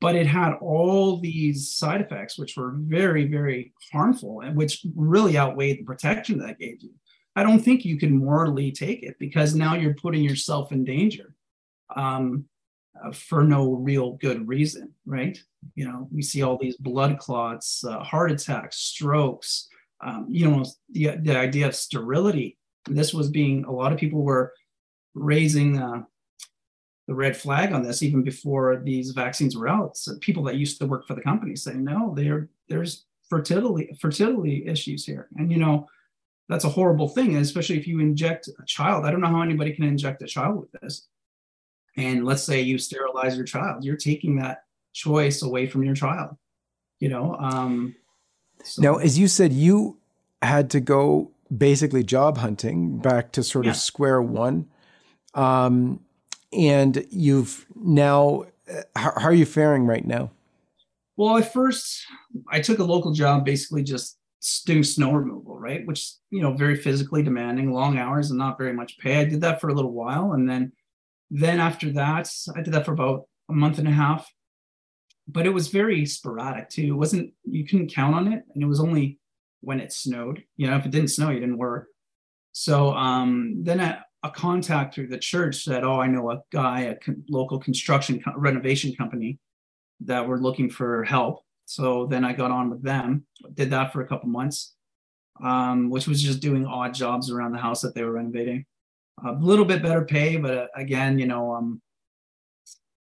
but 0.00 0.14
it 0.14 0.26
had 0.26 0.54
all 0.60 1.18
these 1.18 1.76
side 1.76 2.00
effects, 2.00 2.38
which 2.38 2.56
were 2.56 2.74
very, 2.76 3.26
very 3.26 3.72
harmful 3.92 4.40
and 4.40 4.56
which 4.56 4.86
really 4.94 5.36
outweighed 5.36 5.80
the 5.80 5.84
protection 5.84 6.38
that 6.38 6.58
gave 6.58 6.80
you. 6.80 6.90
I 7.34 7.42
don't 7.42 7.60
think 7.60 7.84
you 7.84 7.98
can 7.98 8.16
morally 8.16 8.70
take 8.70 9.02
it 9.02 9.16
because 9.18 9.54
now 9.54 9.74
you're 9.74 9.94
putting 9.94 10.22
yourself 10.22 10.70
in 10.70 10.84
danger. 10.84 11.34
Um, 11.94 12.46
uh, 13.04 13.12
for 13.12 13.42
no 13.42 13.74
real 13.74 14.12
good 14.12 14.46
reason, 14.46 14.92
right? 15.06 15.38
You 15.74 15.86
know, 15.86 16.08
we 16.12 16.22
see 16.22 16.42
all 16.42 16.58
these 16.58 16.76
blood 16.76 17.18
clots, 17.18 17.84
uh, 17.84 18.00
heart 18.00 18.30
attacks, 18.30 18.78
strokes. 18.78 19.68
Um, 20.04 20.26
you 20.28 20.50
know, 20.50 20.64
the 20.90 21.16
the 21.22 21.36
idea 21.36 21.66
of 21.66 21.76
sterility. 21.76 22.58
This 22.88 23.14
was 23.14 23.30
being 23.30 23.64
a 23.64 23.72
lot 23.72 23.92
of 23.92 23.98
people 23.98 24.22
were 24.22 24.52
raising 25.14 25.78
uh, 25.78 26.02
the 27.06 27.14
red 27.14 27.36
flag 27.36 27.72
on 27.72 27.82
this 27.82 28.02
even 28.02 28.22
before 28.22 28.80
these 28.84 29.10
vaccines 29.10 29.56
were 29.56 29.68
out. 29.68 29.96
So 29.96 30.16
people 30.20 30.42
that 30.44 30.56
used 30.56 30.78
to 30.80 30.86
work 30.86 31.06
for 31.06 31.14
the 31.14 31.20
company 31.20 31.56
saying, 31.56 31.84
no, 31.84 32.12
there 32.16 32.48
there's 32.68 33.04
fertility 33.28 33.96
fertility 34.00 34.66
issues 34.66 35.04
here. 35.04 35.28
And 35.36 35.50
you 35.50 35.58
know, 35.58 35.88
that's 36.48 36.64
a 36.64 36.68
horrible 36.68 37.08
thing, 37.08 37.36
especially 37.36 37.78
if 37.78 37.86
you 37.86 38.00
inject 38.00 38.48
a 38.48 38.66
child. 38.66 39.04
I 39.04 39.10
don't 39.10 39.20
know 39.20 39.28
how 39.28 39.42
anybody 39.42 39.72
can 39.72 39.84
inject 39.84 40.22
a 40.22 40.26
child 40.26 40.60
with 40.60 40.72
this. 40.80 41.08
And 41.96 42.24
let's 42.24 42.42
say 42.42 42.60
you 42.60 42.78
sterilize 42.78 43.36
your 43.36 43.44
child, 43.44 43.84
you're 43.84 43.96
taking 43.96 44.36
that 44.36 44.64
choice 44.92 45.42
away 45.42 45.66
from 45.66 45.82
your 45.82 45.94
child. 45.94 46.36
You 47.00 47.08
know, 47.08 47.36
um, 47.36 47.94
so. 48.62 48.82
now 48.82 48.96
as 48.96 49.18
you 49.18 49.28
said, 49.28 49.52
you 49.52 49.98
had 50.40 50.70
to 50.70 50.80
go 50.80 51.32
basically 51.54 52.02
job 52.02 52.38
hunting 52.38 52.98
back 52.98 53.32
to 53.32 53.42
sort 53.42 53.66
yeah. 53.66 53.72
of 53.72 53.76
square 53.76 54.22
one. 54.22 54.68
Um, 55.34 56.00
and 56.52 57.06
you've 57.10 57.66
now 57.74 58.44
how, 58.96 59.12
how, 59.16 59.28
are 59.28 59.34
you 59.34 59.46
faring 59.46 59.86
right 59.86 60.06
now 60.06 60.30
well 61.16 61.36
at 61.36 61.52
first 61.52 62.04
i 62.50 62.60
took 62.60 62.78
a 62.78 62.84
local 62.84 63.12
job 63.12 63.44
basically 63.44 63.82
just 63.82 64.18
doing 64.66 64.82
snow 64.82 65.12
removal 65.12 65.58
right 65.58 65.86
which 65.86 66.12
you 66.30 66.42
know 66.42 66.52
very 66.52 66.76
physically 66.76 67.22
demanding 67.22 67.72
long 67.72 67.98
hours 67.98 68.30
and 68.30 68.38
not 68.38 68.58
very 68.58 68.72
much 68.72 68.98
pay 68.98 69.20
i 69.20 69.24
did 69.24 69.40
that 69.40 69.60
for 69.60 69.68
a 69.68 69.74
little 69.74 69.92
while 69.92 70.32
and 70.32 70.48
then 70.48 70.72
then 71.34 71.58
after 71.58 71.90
that 71.90 72.28
i 72.54 72.60
did 72.60 72.72
that 72.72 72.84
for 72.84 72.92
about 72.92 73.24
a 73.48 73.52
month 73.52 73.78
and 73.78 73.88
a 73.88 73.92
half 73.92 74.30
but 75.26 75.46
it 75.46 75.50
was 75.50 75.68
very 75.68 76.04
sporadic 76.06 76.68
too 76.68 76.86
it 76.86 76.98
wasn't 77.04 77.32
you 77.44 77.64
couldn't 77.64 77.92
count 77.92 78.14
on 78.14 78.32
it 78.32 78.44
and 78.54 78.62
it 78.62 78.66
was 78.66 78.80
only 78.80 79.18
when 79.60 79.80
it 79.80 79.92
snowed 79.92 80.42
you 80.56 80.66
know 80.66 80.76
if 80.76 80.84
it 80.84 80.92
didn't 80.92 81.08
snow 81.08 81.30
you 81.30 81.40
didn't 81.40 81.58
work 81.58 81.88
so 82.52 82.92
um, 82.92 83.64
then 83.64 83.80
a 84.22 84.30
contact 84.30 84.94
through 84.94 85.08
the 85.08 85.18
church 85.18 85.64
said, 85.64 85.84
"Oh, 85.84 86.00
I 86.00 86.06
know 86.06 86.30
a 86.30 86.42
guy, 86.50 86.82
a 86.82 86.96
con- 86.96 87.24
local 87.28 87.58
construction 87.58 88.22
co- 88.22 88.34
renovation 88.36 88.94
company 88.94 89.38
that 90.00 90.26
were 90.26 90.40
looking 90.40 90.70
for 90.70 91.02
help." 91.02 91.40
So 91.64 92.06
then 92.06 92.24
I 92.24 92.32
got 92.32 92.50
on 92.50 92.70
with 92.70 92.82
them. 92.82 93.26
Did 93.54 93.70
that 93.70 93.92
for 93.92 94.02
a 94.02 94.06
couple 94.06 94.28
months, 94.28 94.74
um, 95.42 95.90
which 95.90 96.06
was 96.06 96.22
just 96.22 96.40
doing 96.40 96.66
odd 96.66 96.94
jobs 96.94 97.30
around 97.30 97.52
the 97.52 97.58
house 97.58 97.80
that 97.80 97.94
they 97.94 98.04
were 98.04 98.12
renovating. 98.12 98.66
A 99.24 99.32
little 99.32 99.64
bit 99.64 99.82
better 99.82 100.04
pay, 100.04 100.36
but 100.36 100.58
uh, 100.58 100.66
again, 100.74 101.18
you 101.18 101.26
know, 101.26 101.54
um, 101.54 101.80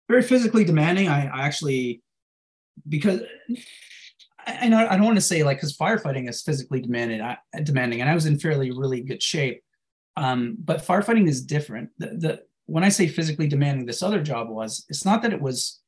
very 0.08 0.24
physically 0.24 0.64
demanding. 0.64 1.08
I, 1.08 1.28
I 1.28 1.46
actually 1.46 2.02
because 2.88 3.22
and 4.48 4.74
I, 4.74 4.94
I 4.94 4.96
don't 4.96 5.06
want 5.06 5.18
to 5.18 5.22
say 5.22 5.44
like 5.44 5.58
because 5.58 5.78
firefighting 5.78 6.30
is 6.30 6.42
physically 6.42 6.82
demanding, 6.82 7.22
I, 7.22 7.38
demanding, 7.64 8.02
and 8.02 8.10
I 8.10 8.16
was 8.16 8.26
in 8.26 8.40
fairly 8.40 8.72
really 8.72 9.02
good 9.02 9.22
shape 9.22 9.62
um, 10.20 10.58
but 10.60 10.86
firefighting 10.86 11.30
is 11.30 11.46
different. 11.46 11.92
The, 11.98 12.08
the 12.08 12.44
when 12.66 12.84
I 12.84 12.90
say 12.90 13.08
physically 13.08 13.48
demanding, 13.48 13.86
this 13.86 14.04
other 14.04 14.22
job 14.22 14.50
was. 14.50 14.86
It's 14.90 15.06
not 15.06 15.22
that 15.22 15.32
it 15.32 15.42
was 15.42 15.80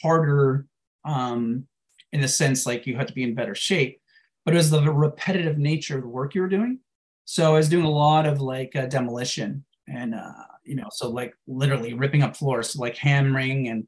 harder 0.00 0.66
um, 1.04 1.66
in 2.12 2.20
the 2.20 2.28
sense 2.28 2.66
like 2.66 2.86
you 2.86 2.96
had 2.96 3.08
to 3.08 3.14
be 3.14 3.24
in 3.24 3.34
better 3.34 3.54
shape, 3.54 4.00
but 4.44 4.54
it 4.54 4.58
was 4.58 4.70
the 4.70 4.92
repetitive 4.92 5.58
nature 5.58 5.96
of 5.96 6.02
the 6.02 6.08
work 6.08 6.36
you 6.36 6.42
were 6.42 6.48
doing. 6.48 6.78
So 7.24 7.52
I 7.54 7.56
was 7.56 7.68
doing 7.68 7.84
a 7.84 7.90
lot 7.90 8.26
of 8.26 8.40
like 8.40 8.76
uh, 8.76 8.86
demolition 8.86 9.64
and, 9.88 10.14
uh, 10.14 10.32
you 10.64 10.74
know, 10.76 10.88
so 10.90 11.08
like 11.10 11.34
literally 11.46 11.94
ripping 11.94 12.22
up 12.22 12.36
floors, 12.36 12.70
so 12.70 12.80
like 12.80 12.96
hammering 12.96 13.68
and 13.68 13.86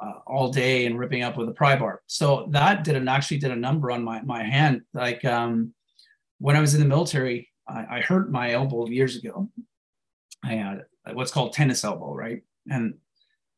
uh, 0.00 0.20
all 0.26 0.50
day 0.50 0.86
and 0.86 0.98
ripping 0.98 1.22
up 1.22 1.36
with 1.36 1.48
a 1.48 1.52
pry 1.52 1.76
bar. 1.76 2.02
So 2.06 2.48
that 2.50 2.84
did 2.84 2.96
an 2.96 3.08
actually 3.08 3.38
did 3.38 3.50
a 3.50 3.56
number 3.56 3.90
on 3.90 4.02
my 4.02 4.20
my 4.22 4.42
hand. 4.42 4.82
Like 4.92 5.24
um, 5.24 5.72
when 6.38 6.56
I 6.56 6.60
was 6.60 6.74
in 6.74 6.80
the 6.80 6.86
military, 6.86 7.48
I, 7.68 7.98
I 7.98 8.00
hurt 8.00 8.30
my 8.30 8.52
elbow 8.52 8.86
years 8.88 9.16
ago. 9.16 9.48
I 10.44 10.54
had 10.54 10.84
what's 11.12 11.32
called 11.32 11.52
tennis 11.52 11.84
elbow, 11.84 12.12
right? 12.12 12.42
And 12.70 12.94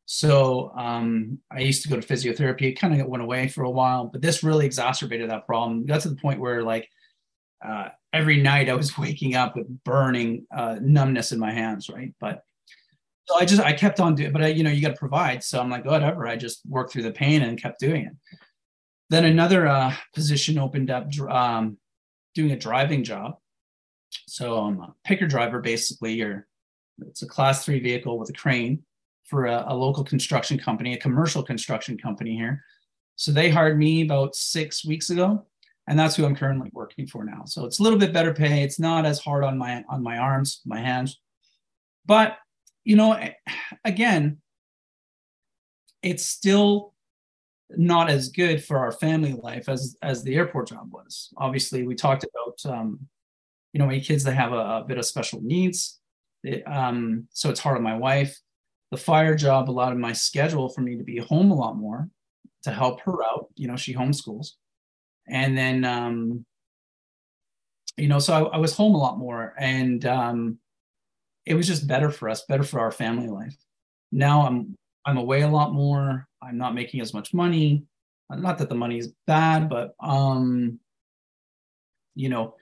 so 0.05 0.73
um, 0.77 1.39
I 1.51 1.61
used 1.61 1.83
to 1.83 1.89
go 1.89 2.01
to 2.01 2.07
physiotherapy. 2.07 2.63
It 2.63 2.81
kind 2.81 2.99
of 2.99 3.07
went 3.09 3.23
away 3.23 3.49
for 3.49 3.65
a 3.65 3.71
while, 3.71 4.07
but 4.07 4.23
this 4.23 4.43
really 4.43 4.65
exacerbated 4.65 5.31
that 5.31 5.47
problem. 5.47 5.81
It 5.81 5.87
got 5.87 6.03
to 6.03 6.09
the 6.09 6.17
point 6.17 6.41
where 6.41 6.63
like 6.63 6.89
uh, 7.67 7.89
every 8.13 8.41
night 8.41 8.69
I 8.69 8.75
was 8.75 8.97
waking 8.99 9.35
up 9.35 9.57
with 9.57 9.67
burning 9.85 10.47
uh, 10.55 10.77
numbness 10.81 11.33
in 11.33 11.39
my 11.39 11.53
hands, 11.53 11.89
right? 11.89 12.15
But 12.21 12.43
so 13.27 13.37
I 13.37 13.45
just 13.45 13.61
I 13.61 13.73
kept 13.73 14.01
on 14.01 14.15
doing, 14.15 14.33
but 14.33 14.43
I, 14.43 14.49
you 14.49 14.63
know 14.63 14.71
you 14.71 14.81
got 14.81 14.89
to 14.89 14.99
provide. 14.99 15.45
So 15.45 15.61
I'm 15.61 15.71
like 15.71 15.85
whatever. 15.85 16.27
I 16.27 16.37
just 16.37 16.63
worked 16.67 16.93
through 16.93 17.03
the 17.03 17.13
pain 17.13 17.43
and 17.43 17.61
kept 17.61 17.79
doing 17.79 18.07
it. 18.07 18.13
Then 19.11 19.25
another 19.25 19.67
uh, 19.67 19.95
position 20.15 20.59
opened 20.59 20.91
up, 20.91 21.09
um, 21.29 21.79
doing 22.35 22.53
a 22.53 22.59
driving 22.59 23.05
job. 23.05 23.37
So 24.27 24.59
I'm 24.59 24.81
a 24.81 24.95
picker 25.05 25.27
driver, 25.27 25.61
basically. 25.61 26.15
You're 26.15 26.47
it's 27.07 27.23
a 27.23 27.27
class 27.27 27.65
three 27.65 27.81
vehicle 27.81 28.19
with 28.19 28.31
a 28.31 28.33
crane 28.33 28.83
for 29.25 29.47
a, 29.47 29.67
a 29.69 29.75
local 29.75 30.05
construction 30.05 30.59
company, 30.59 30.95
a 30.95 30.99
commercial 30.99 31.43
construction 31.43 31.99
company 31.99 32.35
here. 32.35 32.65
So 33.17 33.31
they 33.31 33.51
hired 33.51 33.79
me 33.79 34.03
about 34.03 34.35
six 34.35 34.85
weeks 34.85 35.11
ago, 35.11 35.45
and 35.89 35.99
that's 35.99 36.15
who 36.15 36.27
I'm 36.27 36.37
currently 36.37 36.71
working 36.73 37.07
for 37.07 37.25
now. 37.25 37.45
So 37.47 37.65
it's 37.65 37.81
a 37.81 37.83
little 37.83 37.99
bit 37.99 38.13
better 38.13 38.35
pay. 38.35 38.63
It's 38.63 38.79
not 38.79 39.07
as 39.07 39.19
hard 39.19 39.43
on 39.43 39.57
my 39.57 39.83
on 39.89 40.03
my 40.03 40.19
arms, 40.19 40.61
my 40.67 40.81
hands, 40.81 41.19
but 42.07 42.37
you 42.85 42.95
know, 42.95 43.19
again, 43.85 44.39
it's 46.03 46.27
still 46.27 46.95
not 47.71 48.09
as 48.09 48.29
good 48.29 48.63
for 48.63 48.79
our 48.79 48.93
family 48.93 49.33
life 49.33 49.69
as 49.69 49.97
as 50.03 50.23
the 50.23 50.37
airport 50.37 50.69
job 50.69 50.93
was. 50.93 51.31
Obviously, 51.39 51.87
we 51.87 51.95
talked 51.95 52.25
about 52.25 52.73
um, 52.73 53.01
you 53.73 53.79
know 53.79 53.87
my 53.87 53.99
kids 53.99 54.25
that 54.25 54.35
have 54.35 54.53
a, 54.53 54.57
a, 54.57 54.85
bit 54.87 54.99
of 54.99 55.07
special 55.07 55.41
needs, 55.43 55.99
it, 56.45 56.63
um, 56.67 57.27
so 57.33 57.49
it's 57.51 57.61
hard 57.61 57.79
on 57.79 57.83
my 57.83 57.97
wife. 57.97 58.39
The 58.91 58.97
fire 58.99 59.35
job 59.35 59.69
allowed 59.69 59.97
my 59.97 60.13
schedule 60.13 60.69
for 60.69 60.83
me 60.83 60.97
to 60.97 61.05
be 61.05 61.19
home 61.19 61.51
a 61.51 61.55
lot 61.55 61.77
more 61.77 62.09
to 62.63 62.71
help 62.71 63.01
her 63.03 63.23
out. 63.25 63.49
You 63.55 63.69
know, 63.69 63.77
she 63.77 63.95
homeschools, 63.95 64.53
and 65.31 65.57
then 65.57 65.85
um, 65.85 66.45
you 67.97 68.09
know, 68.09 68.19
so 68.19 68.33
I, 68.33 68.57
I 68.57 68.59
was 68.59 68.75
home 68.75 68.95
a 68.95 68.99
lot 68.99 69.19
more, 69.19 69.55
and 69.59 70.05
um, 70.07 70.59
it 71.47 71.55
was 71.55 71.67
just 71.67 71.87
better 71.87 72.11
for 72.11 72.29
us, 72.29 72.45
better 72.47 72.63
for 72.63 72.81
our 72.81 72.93
family 72.93 73.29
life. 73.29 73.57
Now 74.13 74.47
I'm 74.47 74.75
I'm 75.05 75.17
away 75.17 75.43
a 75.43 75.49
lot 75.49 75.73
more. 75.73 76.27
I'm 76.43 76.59
not 76.59 76.75
making 76.75 77.01
as 77.01 77.15
much 77.15 77.35
money. 77.35 77.85
Not 78.31 78.59
that 78.59 78.69
the 78.69 78.75
money 78.75 78.99
is 78.99 79.13
bad, 79.27 79.69
but 79.69 79.95
um, 80.01 80.79
you 82.15 82.29
know, 82.29 82.55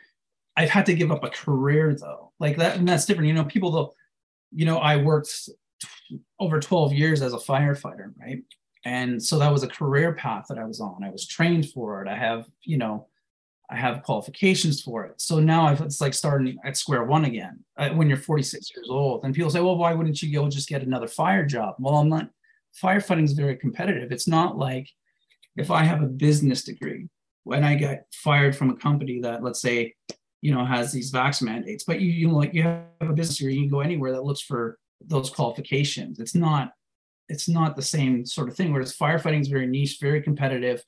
I've 0.57 0.71
had 0.71 0.87
to 0.87 0.95
give 0.95 1.11
up 1.11 1.25
a 1.25 1.31
career 1.31 1.95
though. 1.95 2.33
Like 2.39 2.57
that, 2.59 2.77
and 2.77 2.89
that's 2.89 3.05
different. 3.05 3.29
You 3.29 3.35
know, 3.35 3.45
people 3.45 3.71
though, 3.71 3.95
you 4.53 4.65
know, 4.65 4.79
I 4.79 4.97
worked 4.97 5.49
over 6.39 6.61
12 6.61 6.93
years 6.93 7.23
as 7.23 7.33
a 7.33 7.39
firefighter, 7.39 8.13
right? 8.21 8.43
And 8.87 9.21
so 9.21 9.41
that 9.41 9.51
was 9.51 9.65
a 9.65 9.69
career 9.69 10.13
path 10.13 10.45
that 10.49 10.59
I 10.59 10.65
was 10.65 10.81
on. 10.81 11.03
I 11.03 11.11
was 11.11 11.27
trained 11.27 11.69
for 11.71 12.03
it. 12.03 12.09
I 12.09 12.17
have, 12.17 12.47
you 12.63 12.79
know, 12.79 13.09
I 13.69 13.75
have 13.75 14.05
qualifications 14.05 14.81
for 14.81 15.05
it. 15.05 15.21
So 15.21 15.41
now 15.41 15.67
I've, 15.67 15.81
it's 15.81 16.01
like 16.01 16.15
starting 16.15 16.57
at 16.65 16.77
square 16.77 17.03
one 17.03 17.25
again 17.25 17.65
uh, 17.77 17.89
when 17.91 18.09
you're 18.09 18.17
46 18.17 18.71
years 18.77 18.87
old. 18.89 19.25
And 19.25 19.35
people 19.35 19.51
say, 19.51 19.59
well, 19.59 19.77
why 19.77 19.93
wouldn't 19.93 20.23
you 20.23 20.33
go 20.33 20.49
just 20.49 20.69
get 20.69 20.85
another 20.85 21.09
fire 21.09 21.45
job? 21.45 21.75
Well, 21.81 21.97
I'm 21.97 22.09
not, 22.09 22.31
firefighting 22.81 23.25
is 23.25 23.33
very 23.33 23.57
competitive. 23.57 24.13
It's 24.13 24.29
not 24.29 24.57
like 24.57 24.89
if 25.57 25.73
I 25.73 25.83
have 25.83 26.01
a 26.01 26.07
business 26.07 26.63
degree, 26.63 27.09
when 27.43 27.65
I 27.65 27.75
get 27.75 28.07
fired 28.13 28.55
from 28.55 28.71
a 28.71 28.77
company 28.77 29.21
that, 29.23 29.43
let's 29.43 29.61
say, 29.61 29.97
you 30.43 30.55
know, 30.55 30.65
has 30.65 30.93
these 30.93 31.11
vax 31.11 31.43
mandates, 31.43 31.83
but 31.83 32.01
you, 32.01 32.13
you 32.13 32.29
know, 32.29 32.37
like 32.37 32.55
you 32.55 32.63
have 32.63 32.85
a 33.01 33.13
business 33.13 33.39
degree, 33.39 33.55
you 33.55 33.63
can 33.63 33.69
go 33.71 33.81
anywhere 33.81 34.13
that 34.13 34.23
looks 34.23 34.43
for 34.43 34.79
those 35.05 35.29
qualifications. 35.29 36.21
It's 36.21 36.37
not, 36.37 36.71
it's 37.29 37.49
not 37.49 37.77
the 37.77 37.83
same 37.83 38.25
sort 38.25 38.49
of 38.49 38.57
thing. 38.57 38.73
Whereas 38.73 38.97
firefighting 38.97 39.41
is 39.41 39.49
very 39.49 39.67
niche, 39.67 39.99
very 40.01 40.23
competitive 40.23 40.85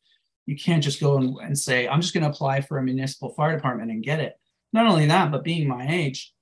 you 0.48 0.56
can't 0.56 0.82
just 0.82 0.98
go 0.98 1.18
and, 1.18 1.36
and 1.42 1.56
say, 1.56 1.86
I'm 1.86 2.00
just 2.00 2.14
going 2.14 2.24
to 2.24 2.30
apply 2.30 2.62
for 2.62 2.78
a 2.78 2.82
municipal 2.82 3.28
fire 3.34 3.54
department 3.54 3.90
and 3.90 4.02
get 4.02 4.18
it. 4.18 4.40
Not 4.72 4.86
only 4.86 5.04
that, 5.04 5.30
but 5.30 5.44
being 5.44 5.68
my 5.68 5.86
age, 5.86 6.32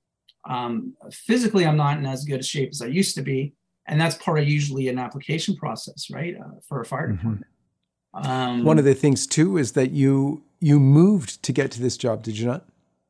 um, 0.49 0.93
physically, 1.11 1.65
I'm 1.65 1.75
not 1.75 1.97
in 1.97 2.05
as 2.05 2.23
good 2.23 2.39
a 2.39 2.43
shape 2.43 2.69
as 2.69 2.81
I 2.81 2.85
used 2.85 3.15
to 3.15 3.21
be. 3.21 3.53
And 3.85 3.99
that's 3.99 4.15
part 4.15 4.39
of 4.39 4.47
usually 4.47 4.87
an 4.87 4.97
application 4.97 5.57
process, 5.57 6.09
right? 6.09 6.37
Uh, 6.39 6.51
for 6.65 6.79
a 6.79 6.85
fire 6.85 7.09
mm-hmm. 7.09 7.17
department. 7.17 7.45
Um, 8.13 8.63
One 8.63 8.79
of 8.79 8.85
the 8.85 8.95
things 8.95 9.27
too 9.27 9.57
is 9.57 9.73
that 9.73 9.91
you 9.91 10.41
you 10.61 10.79
moved 10.79 11.43
to 11.43 11.51
get 11.51 11.69
to 11.71 11.81
this 11.81 11.97
job, 11.97 12.23
did 12.23 12.37
you 12.37 12.47
not? 12.47 12.65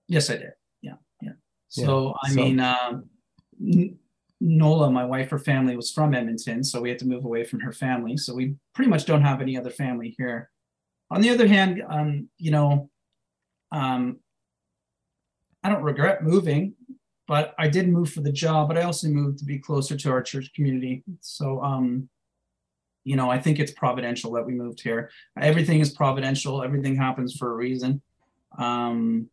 Yes, 0.08 0.32
I 0.32 0.38
did. 0.38 0.54
Yeah, 0.82 0.96
yeah. 1.22 1.34
So 1.70 2.08
yeah, 2.08 2.14
I 2.24 2.30
so. 2.30 2.36
mean, 2.36 2.60
um, 2.60 3.10
Nola, 4.40 4.92
my 4.92 5.04
wife, 5.04 5.30
her 5.32 5.40
family 5.40 5.76
was 5.76 5.92
from 5.92 6.14
Edmonton, 6.14 6.64
so 6.64 6.80
we 6.80 6.90
had 6.90 7.00
to 7.00 7.08
move 7.08 7.26
away 7.26 7.44
from 7.44 7.60
her 7.62 7.72
family. 7.72 8.18
So 8.18 8.36
we 8.36 8.56
pretty 8.76 8.90
much 8.90 9.06
don't 9.06 9.24
have 9.24 9.42
any 9.42 9.58
other 9.58 9.72
family 9.72 10.14
here. 10.18 10.52
On 11.10 11.22
the 11.22 11.30
other 11.30 11.48
hand, 11.48 11.82
um, 11.88 12.30
you 12.38 12.52
know, 12.52 12.90
um, 13.72 14.18
I 15.64 15.70
don't 15.70 15.84
regret 15.84 16.24
moving, 16.24 16.74
but 17.28 17.56
I 17.58 17.68
did 17.68 17.90
move 17.90 18.12
for 18.12 18.22
the 18.22 18.32
job, 18.32 18.68
but 18.68 18.78
I 18.78 18.84
also 18.84 19.08
moved 19.08 19.40
to 19.40 19.46
be 19.46 19.58
closer 19.58 19.98
to 19.98 20.12
our 20.12 20.22
church 20.22 20.52
community. 20.54 21.04
So, 21.22 21.62
um, 21.62 22.10
you 23.04 23.16
know, 23.16 23.30
I 23.30 23.40
think 23.40 23.60
it's 23.60 23.72
providential 23.72 24.32
that 24.34 24.46
we 24.46 24.54
moved 24.54 24.82
here. 24.82 25.10
Everything 25.40 25.80
is 25.80 25.92
providential. 25.92 26.62
Everything 26.62 26.96
happens 26.96 27.36
for 27.36 27.52
a 27.52 27.56
reason. 27.56 28.02
Um, 28.58 29.30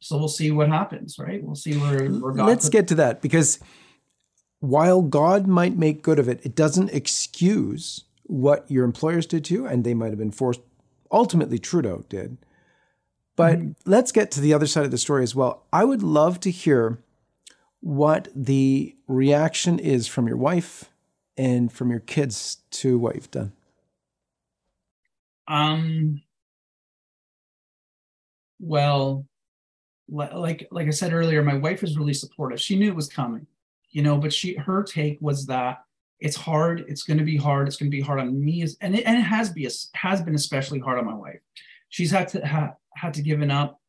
so 0.00 0.18
we'll 0.18 0.28
see 0.28 0.50
what 0.50 0.68
happens, 0.68 1.16
right? 1.18 1.42
We'll 1.42 1.54
see 1.54 1.76
where, 1.76 2.08
where 2.08 2.32
God. 2.32 2.46
Let's 2.46 2.68
get 2.68 2.88
to 2.88 2.96
that 2.96 3.22
because 3.22 3.60
while 4.62 5.02
God 5.02 5.48
might 5.48 5.76
make 5.76 6.04
good 6.04 6.20
of 6.20 6.28
it, 6.28 6.38
it 6.44 6.54
doesn't 6.54 6.90
excuse 6.90 8.04
what 8.22 8.64
your 8.70 8.84
employers 8.84 9.26
did 9.26 9.44
to 9.46 9.54
you, 9.54 9.66
and 9.66 9.82
they 9.82 9.92
might 9.92 10.10
have 10.10 10.18
been 10.18 10.30
forced 10.30 10.60
ultimately 11.10 11.58
Trudeau 11.58 12.04
did. 12.08 12.38
But 13.34 13.58
mm-hmm. 13.58 13.90
let's 13.90 14.12
get 14.12 14.30
to 14.30 14.40
the 14.40 14.54
other 14.54 14.68
side 14.68 14.84
of 14.84 14.92
the 14.92 14.98
story 14.98 15.24
as 15.24 15.34
well. 15.34 15.66
I 15.72 15.84
would 15.84 16.04
love 16.04 16.38
to 16.40 16.50
hear 16.52 17.00
what 17.80 18.28
the 18.36 18.94
reaction 19.08 19.80
is 19.80 20.06
from 20.06 20.28
your 20.28 20.36
wife 20.36 20.90
and 21.36 21.72
from 21.72 21.90
your 21.90 21.98
kids 21.98 22.58
to 22.70 23.00
what 23.00 23.16
you've 23.16 23.32
done. 23.32 23.52
Um 25.48 26.22
well 28.60 29.26
like 30.08 30.68
like 30.70 30.86
I 30.86 30.90
said 30.90 31.12
earlier 31.12 31.42
my 31.42 31.56
wife 31.56 31.82
was 31.82 31.98
really 31.98 32.14
supportive. 32.14 32.60
She 32.60 32.78
knew 32.78 32.90
it 32.90 32.94
was 32.94 33.08
coming. 33.08 33.48
You 33.92 34.02
know, 34.02 34.18
but 34.18 34.32
she 34.32 34.54
her 34.54 34.82
take 34.82 35.18
was 35.20 35.46
that 35.46 35.78
it's 36.22 36.36
hard. 36.36 36.84
It's 36.88 37.02
going 37.02 37.18
to 37.18 37.24
be 37.24 37.36
hard. 37.36 37.66
It's 37.66 37.76
going 37.76 37.90
to 37.90 37.96
be 37.96 38.00
hard 38.00 38.20
on 38.20 38.42
me, 38.42 38.62
and 38.80 38.94
it, 38.94 39.02
and 39.04 39.18
it 39.18 39.22
has 39.22 39.50
be 39.50 39.68
has 39.94 40.22
been 40.22 40.34
especially 40.34 40.78
hard 40.78 40.98
on 40.98 41.04
my 41.04 41.14
wife. 41.14 41.40
She's 41.88 42.10
had 42.10 42.28
to 42.28 42.46
ha, 42.46 42.74
had 42.94 43.14
to 43.14 43.22
given 43.22 43.50
up, 43.50 43.80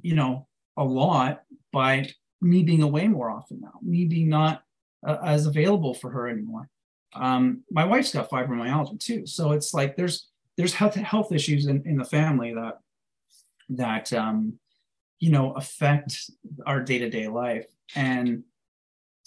you 0.00 0.14
know, 0.14 0.46
a 0.76 0.84
lot 0.84 1.42
by 1.72 2.08
me 2.40 2.62
being 2.62 2.82
away 2.82 3.08
more 3.08 3.30
often 3.30 3.60
now. 3.60 3.72
Me 3.82 4.04
being 4.04 4.28
not 4.28 4.62
uh, 5.06 5.18
as 5.24 5.46
available 5.46 5.92
for 5.92 6.10
her 6.10 6.28
anymore. 6.28 6.68
Um, 7.14 7.64
my 7.70 7.84
wife's 7.84 8.12
got 8.12 8.30
fibromyalgia 8.30 9.00
too, 9.00 9.26
so 9.26 9.52
it's 9.52 9.74
like 9.74 9.96
there's 9.96 10.28
there's 10.56 10.74
health 10.74 10.94
health 10.94 11.32
issues 11.32 11.66
in, 11.66 11.82
in 11.84 11.96
the 11.96 12.04
family 12.04 12.54
that 12.54 12.78
that 13.70 14.12
um, 14.12 14.58
you 15.18 15.32
know 15.32 15.52
affect 15.52 16.30
our 16.64 16.80
day 16.80 16.98
to 16.98 17.10
day 17.10 17.26
life 17.26 17.66
and 17.96 18.44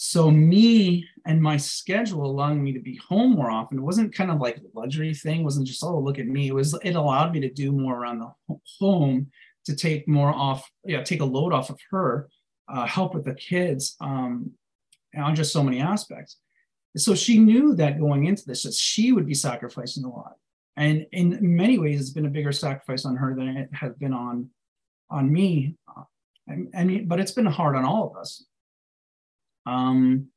so 0.03 0.31
me 0.31 1.07
and 1.27 1.39
my 1.39 1.57
schedule 1.57 2.25
allowing 2.25 2.63
me 2.63 2.73
to 2.73 2.79
be 2.79 2.95
home 3.07 3.33
more 3.33 3.51
often. 3.51 3.77
It 3.77 3.83
wasn't 3.83 4.15
kind 4.15 4.31
of 4.31 4.39
like 4.39 4.57
a 4.57 4.61
luxury 4.73 5.13
thing. 5.13 5.41
It 5.41 5.43
wasn't 5.43 5.67
just 5.67 5.83
oh 5.83 5.99
look 5.99 6.17
at 6.17 6.25
me. 6.25 6.47
It 6.47 6.55
was 6.55 6.73
it 6.83 6.95
allowed 6.95 7.31
me 7.33 7.39
to 7.41 7.51
do 7.51 7.71
more 7.71 8.01
around 8.01 8.17
the 8.17 8.55
home 8.79 9.27
to 9.65 9.75
take 9.75 10.07
more 10.07 10.33
off 10.33 10.67
yeah 10.83 11.03
take 11.03 11.21
a 11.21 11.25
load 11.25 11.53
off 11.53 11.69
of 11.69 11.77
her 11.91 12.29
uh, 12.67 12.87
help 12.87 13.13
with 13.13 13.25
the 13.25 13.35
kids 13.35 13.95
um, 14.01 14.49
on 15.15 15.35
just 15.35 15.53
so 15.53 15.61
many 15.61 15.79
aspects. 15.79 16.37
So 16.97 17.13
she 17.13 17.37
knew 17.37 17.75
that 17.75 17.99
going 17.99 18.25
into 18.25 18.43
this 18.47 18.63
that 18.63 18.73
she 18.73 19.11
would 19.11 19.27
be 19.27 19.35
sacrificing 19.35 20.03
a 20.03 20.09
lot. 20.09 20.33
And 20.77 21.05
in 21.11 21.37
many 21.41 21.77
ways 21.77 22.01
it's 22.01 22.09
been 22.09 22.25
a 22.25 22.29
bigger 22.29 22.51
sacrifice 22.51 23.05
on 23.05 23.17
her 23.17 23.35
than 23.35 23.49
it 23.49 23.69
has 23.73 23.93
been 23.97 24.13
on 24.13 24.49
on 25.11 25.31
me. 25.31 25.75
Uh, 25.87 26.05
and, 26.47 26.69
and 26.73 27.07
but 27.07 27.19
it's 27.19 27.33
been 27.33 27.45
hard 27.45 27.75
on 27.75 27.85
all 27.85 28.09
of 28.09 28.17
us 28.17 28.47
um, 29.65 30.27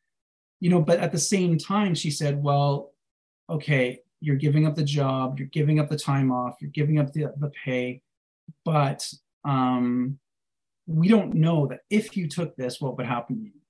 you 0.61 0.71
know, 0.71 0.81
but 0.81 1.01
at 1.01 1.13
the 1.13 1.19
same 1.19 1.59
time, 1.59 1.95
she 1.95 2.11
said, 2.11 2.43
well, 2.43 2.93
okay, 3.51 4.01
you're 4.21 4.37
giving 4.37 4.67
up 4.67 4.75
the 4.75 4.85
job, 4.85 5.39
you're 5.39 5.49
giving 5.49 5.79
up 5.79 5.89
the 5.89 5.99
time 5.99 6.33
off, 6.33 6.57
you're 6.61 6.71
giving 6.71 6.99
up 6.99 7.13
the, 7.13 7.33
the 7.39 7.51
pay, 7.65 8.01
but 8.65 9.07
um, 9.45 10.19
we 10.87 11.09
don't 11.09 11.35
know 11.35 11.67
that 11.67 11.81
if 11.91 12.17
you 12.17 12.29
took 12.29 12.57
this, 12.57 12.81
what 12.81 12.97
would 12.97 13.07
happen 13.07 13.37
to 13.37 13.45
you. 13.45 13.61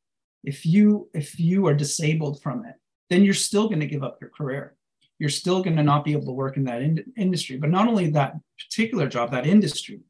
If 0.43 0.67
you 0.67 1.09
if 1.15 1.41
you 1.41 1.67
are 1.67 1.75
disabled 1.75 2.43
from 2.43 2.67
it, 2.67 2.75
then 3.09 3.25
you're 3.25 3.35
still 3.35 3.69
going 3.69 3.81
to 3.81 3.87
give 3.87 4.05
up 4.05 4.19
your 4.21 4.31
career. 4.31 4.77
You're 5.19 5.31
still 5.31 5.63
going 5.63 5.77
to 5.77 5.83
not 5.83 6.05
be 6.05 6.13
able 6.13 6.27
to 6.27 6.33
work 6.33 6.57
in 6.57 6.65
that 6.65 6.83
in- 6.83 7.13
industry. 7.17 7.57
But 7.57 7.71
not 7.71 7.89
only 7.89 8.11
that 8.11 8.35
particular 8.59 9.09
job, 9.09 9.31
that 9.31 9.47
industry. 9.47 10.01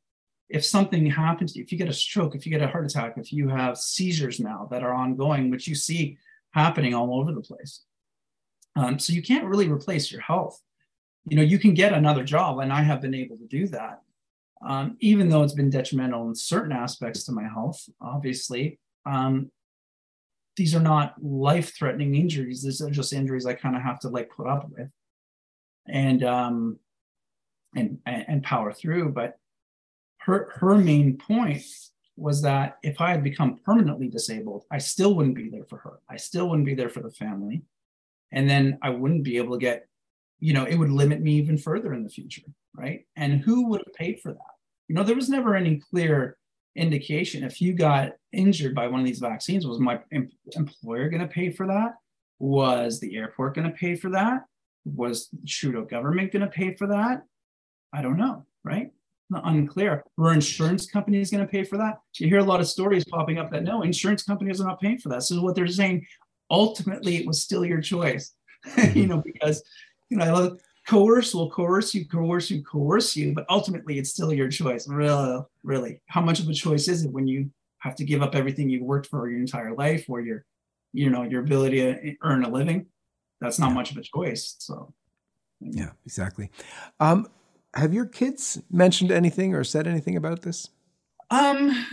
If 0.48 0.64
something 0.64 1.06
happens 1.06 1.56
if 1.56 1.72
you 1.72 1.78
get 1.78 1.88
a 1.88 1.92
stroke, 1.92 2.34
if 2.34 2.44
you 2.44 2.52
get 2.52 2.62
a 2.62 2.68
heart 2.68 2.84
attack, 2.84 3.14
if 3.16 3.32
you 3.32 3.48
have 3.48 3.78
seizures 3.78 4.38
now 4.38 4.68
that 4.70 4.82
are 4.82 4.92
ongoing, 4.92 5.50
which 5.50 5.66
you 5.66 5.74
see 5.74 6.18
happening 6.52 6.94
all 6.94 7.18
over 7.18 7.32
the 7.32 7.40
place, 7.40 7.82
um, 8.76 8.98
so 8.98 9.12
you 9.12 9.22
can't 9.22 9.46
really 9.46 9.68
replace 9.68 10.12
your 10.12 10.20
health. 10.20 10.60
You 11.26 11.36
know, 11.36 11.42
you 11.42 11.58
can 11.58 11.72
get 11.72 11.94
another 11.94 12.22
job, 12.22 12.58
and 12.58 12.72
I 12.72 12.82
have 12.82 13.00
been 13.00 13.14
able 13.14 13.38
to 13.38 13.46
do 13.46 13.66
that, 13.68 14.02
um, 14.66 14.96
even 15.00 15.30
though 15.30 15.42
it's 15.42 15.54
been 15.54 15.70
detrimental 15.70 16.28
in 16.28 16.34
certain 16.34 16.72
aspects 16.72 17.24
to 17.24 17.32
my 17.32 17.48
health. 17.48 17.88
Obviously, 18.00 18.78
um, 19.06 19.50
these 20.56 20.74
are 20.74 20.80
not 20.80 21.14
life-threatening 21.22 22.14
injuries. 22.14 22.62
These 22.62 22.82
are 22.82 22.90
just 22.90 23.12
injuries 23.12 23.46
I 23.46 23.54
kind 23.54 23.74
of 23.74 23.82
have 23.82 24.00
to 24.00 24.08
like 24.08 24.30
put 24.30 24.46
up 24.46 24.68
with, 24.70 24.90
and 25.88 26.22
um, 26.22 26.78
and 27.74 27.98
and 28.04 28.42
power 28.42 28.72
through. 28.72 29.12
But 29.12 29.38
her 30.24 30.50
her 30.54 30.76
main 30.76 31.16
point 31.16 31.62
was 32.16 32.42
that 32.42 32.78
if 32.82 33.00
I 33.00 33.10
had 33.10 33.24
become 33.24 33.58
permanently 33.64 34.08
disabled, 34.08 34.64
I 34.70 34.78
still 34.78 35.14
wouldn't 35.14 35.34
be 35.34 35.48
there 35.48 35.64
for 35.64 35.78
her. 35.78 35.98
I 36.08 36.16
still 36.16 36.48
wouldn't 36.48 36.66
be 36.66 36.74
there 36.74 36.88
for 36.88 37.00
the 37.00 37.10
family 37.10 37.64
and 38.34 38.50
then 38.50 38.78
I 38.82 38.90
wouldn't 38.90 39.22
be 39.22 39.36
able 39.36 39.52
to 39.54 39.60
get, 39.60 39.86
you 40.40 40.52
know, 40.52 40.64
it 40.64 40.74
would 40.74 40.90
limit 40.90 41.22
me 41.22 41.36
even 41.36 41.56
further 41.56 41.94
in 41.94 42.02
the 42.02 42.10
future, 42.10 42.42
right? 42.76 43.06
And 43.16 43.40
who 43.40 43.68
would 43.68 43.82
have 43.86 43.94
paid 43.94 44.20
for 44.20 44.32
that? 44.32 44.54
You 44.88 44.94
know, 44.96 45.04
there 45.04 45.16
was 45.16 45.28
never 45.28 45.54
any 45.54 45.80
clear 45.90 46.36
indication. 46.76 47.44
If 47.44 47.60
you 47.60 47.74
got 47.74 48.12
injured 48.32 48.74
by 48.74 48.88
one 48.88 49.00
of 49.00 49.06
these 49.06 49.20
vaccines, 49.20 49.66
was 49.66 49.78
my 49.78 50.00
em- 50.12 50.32
employer 50.56 51.08
going 51.08 51.22
to 51.22 51.28
pay 51.28 51.50
for 51.50 51.68
that? 51.68 51.94
Was 52.40 52.98
the 52.98 53.16
airport 53.16 53.54
going 53.54 53.70
to 53.70 53.76
pay 53.76 53.94
for 53.94 54.10
that? 54.10 54.44
Was 54.84 55.28
Trudeau 55.46 55.84
government 55.84 56.32
going 56.32 56.42
to 56.42 56.48
pay 56.48 56.74
for 56.74 56.88
that? 56.88 57.22
I 57.92 58.02
don't 58.02 58.18
know, 58.18 58.46
right? 58.64 58.90
Unclear. 59.30 60.04
Were 60.16 60.32
insurance 60.32 60.86
companies 60.86 61.30
going 61.30 61.44
to 61.44 61.50
pay 61.50 61.64
for 61.64 61.76
that? 61.78 61.98
You 62.18 62.28
hear 62.28 62.38
a 62.38 62.44
lot 62.44 62.60
of 62.60 62.68
stories 62.68 63.04
popping 63.04 63.38
up 63.38 63.50
that 63.50 63.64
no, 63.64 63.82
insurance 63.82 64.22
companies 64.22 64.60
are 64.60 64.66
not 64.66 64.80
paying 64.80 64.98
for 64.98 65.08
that. 65.10 65.22
So 65.22 65.40
what 65.42 65.54
they're 65.54 65.66
saying, 65.66 66.06
ultimately 66.50 67.16
it 67.16 67.26
was 67.26 67.42
still 67.42 67.64
your 67.64 67.80
choice 67.80 68.34
you 68.94 69.06
know 69.06 69.22
because 69.24 69.62
you 70.08 70.16
know 70.16 70.24
i 70.24 70.30
love 70.30 70.58
coerce 70.86 71.34
will 71.34 71.50
coerce 71.50 71.94
you 71.94 72.06
coerce 72.06 72.50
you 72.50 72.62
coerce 72.62 73.16
you 73.16 73.32
but 73.32 73.46
ultimately 73.48 73.98
it's 73.98 74.10
still 74.10 74.32
your 74.32 74.48
choice 74.48 74.86
really 74.88 75.40
really 75.62 76.00
how 76.06 76.20
much 76.20 76.40
of 76.40 76.48
a 76.48 76.54
choice 76.54 76.88
is 76.88 77.04
it 77.04 77.10
when 77.10 77.26
you 77.26 77.50
have 77.78 77.94
to 77.94 78.04
give 78.04 78.22
up 78.22 78.34
everything 78.34 78.68
you've 78.68 78.82
worked 78.82 79.06
for 79.06 79.28
your 79.28 79.40
entire 79.40 79.74
life 79.74 80.04
or 80.08 80.20
your 80.20 80.44
you 80.92 81.10
know 81.10 81.22
your 81.22 81.42
ability 81.42 81.78
to 81.78 82.14
earn 82.22 82.44
a 82.44 82.48
living 82.48 82.86
that's 83.40 83.58
not 83.58 83.72
much 83.72 83.90
of 83.90 83.96
a 83.96 84.02
choice 84.02 84.56
so 84.58 84.92
yeah 85.60 85.90
exactly 86.04 86.50
um 87.00 87.26
have 87.74 87.92
your 87.92 88.06
kids 88.06 88.60
mentioned 88.70 89.10
anything 89.10 89.54
or 89.54 89.64
said 89.64 89.86
anything 89.86 90.16
about 90.16 90.42
this 90.42 90.68
um 91.30 91.86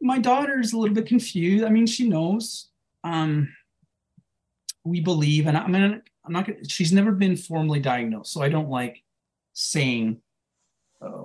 my 0.00 0.18
daughter's 0.18 0.72
a 0.72 0.78
little 0.78 0.94
bit 0.94 1.06
confused 1.06 1.64
i 1.64 1.68
mean 1.68 1.86
she 1.86 2.08
knows 2.08 2.68
um 3.04 3.48
we 4.86 5.00
believe, 5.00 5.46
and 5.46 5.56
I'm 5.56 5.72
gonna, 5.72 6.00
I'm 6.24 6.32
not 6.32 6.46
gonna, 6.46 6.64
she's 6.68 6.92
never 6.92 7.12
been 7.12 7.36
formally 7.36 7.80
diagnosed, 7.80 8.32
so 8.32 8.40
I 8.40 8.48
don't 8.48 8.70
like 8.70 9.02
saying, 9.52 10.18
uh, 11.02 11.24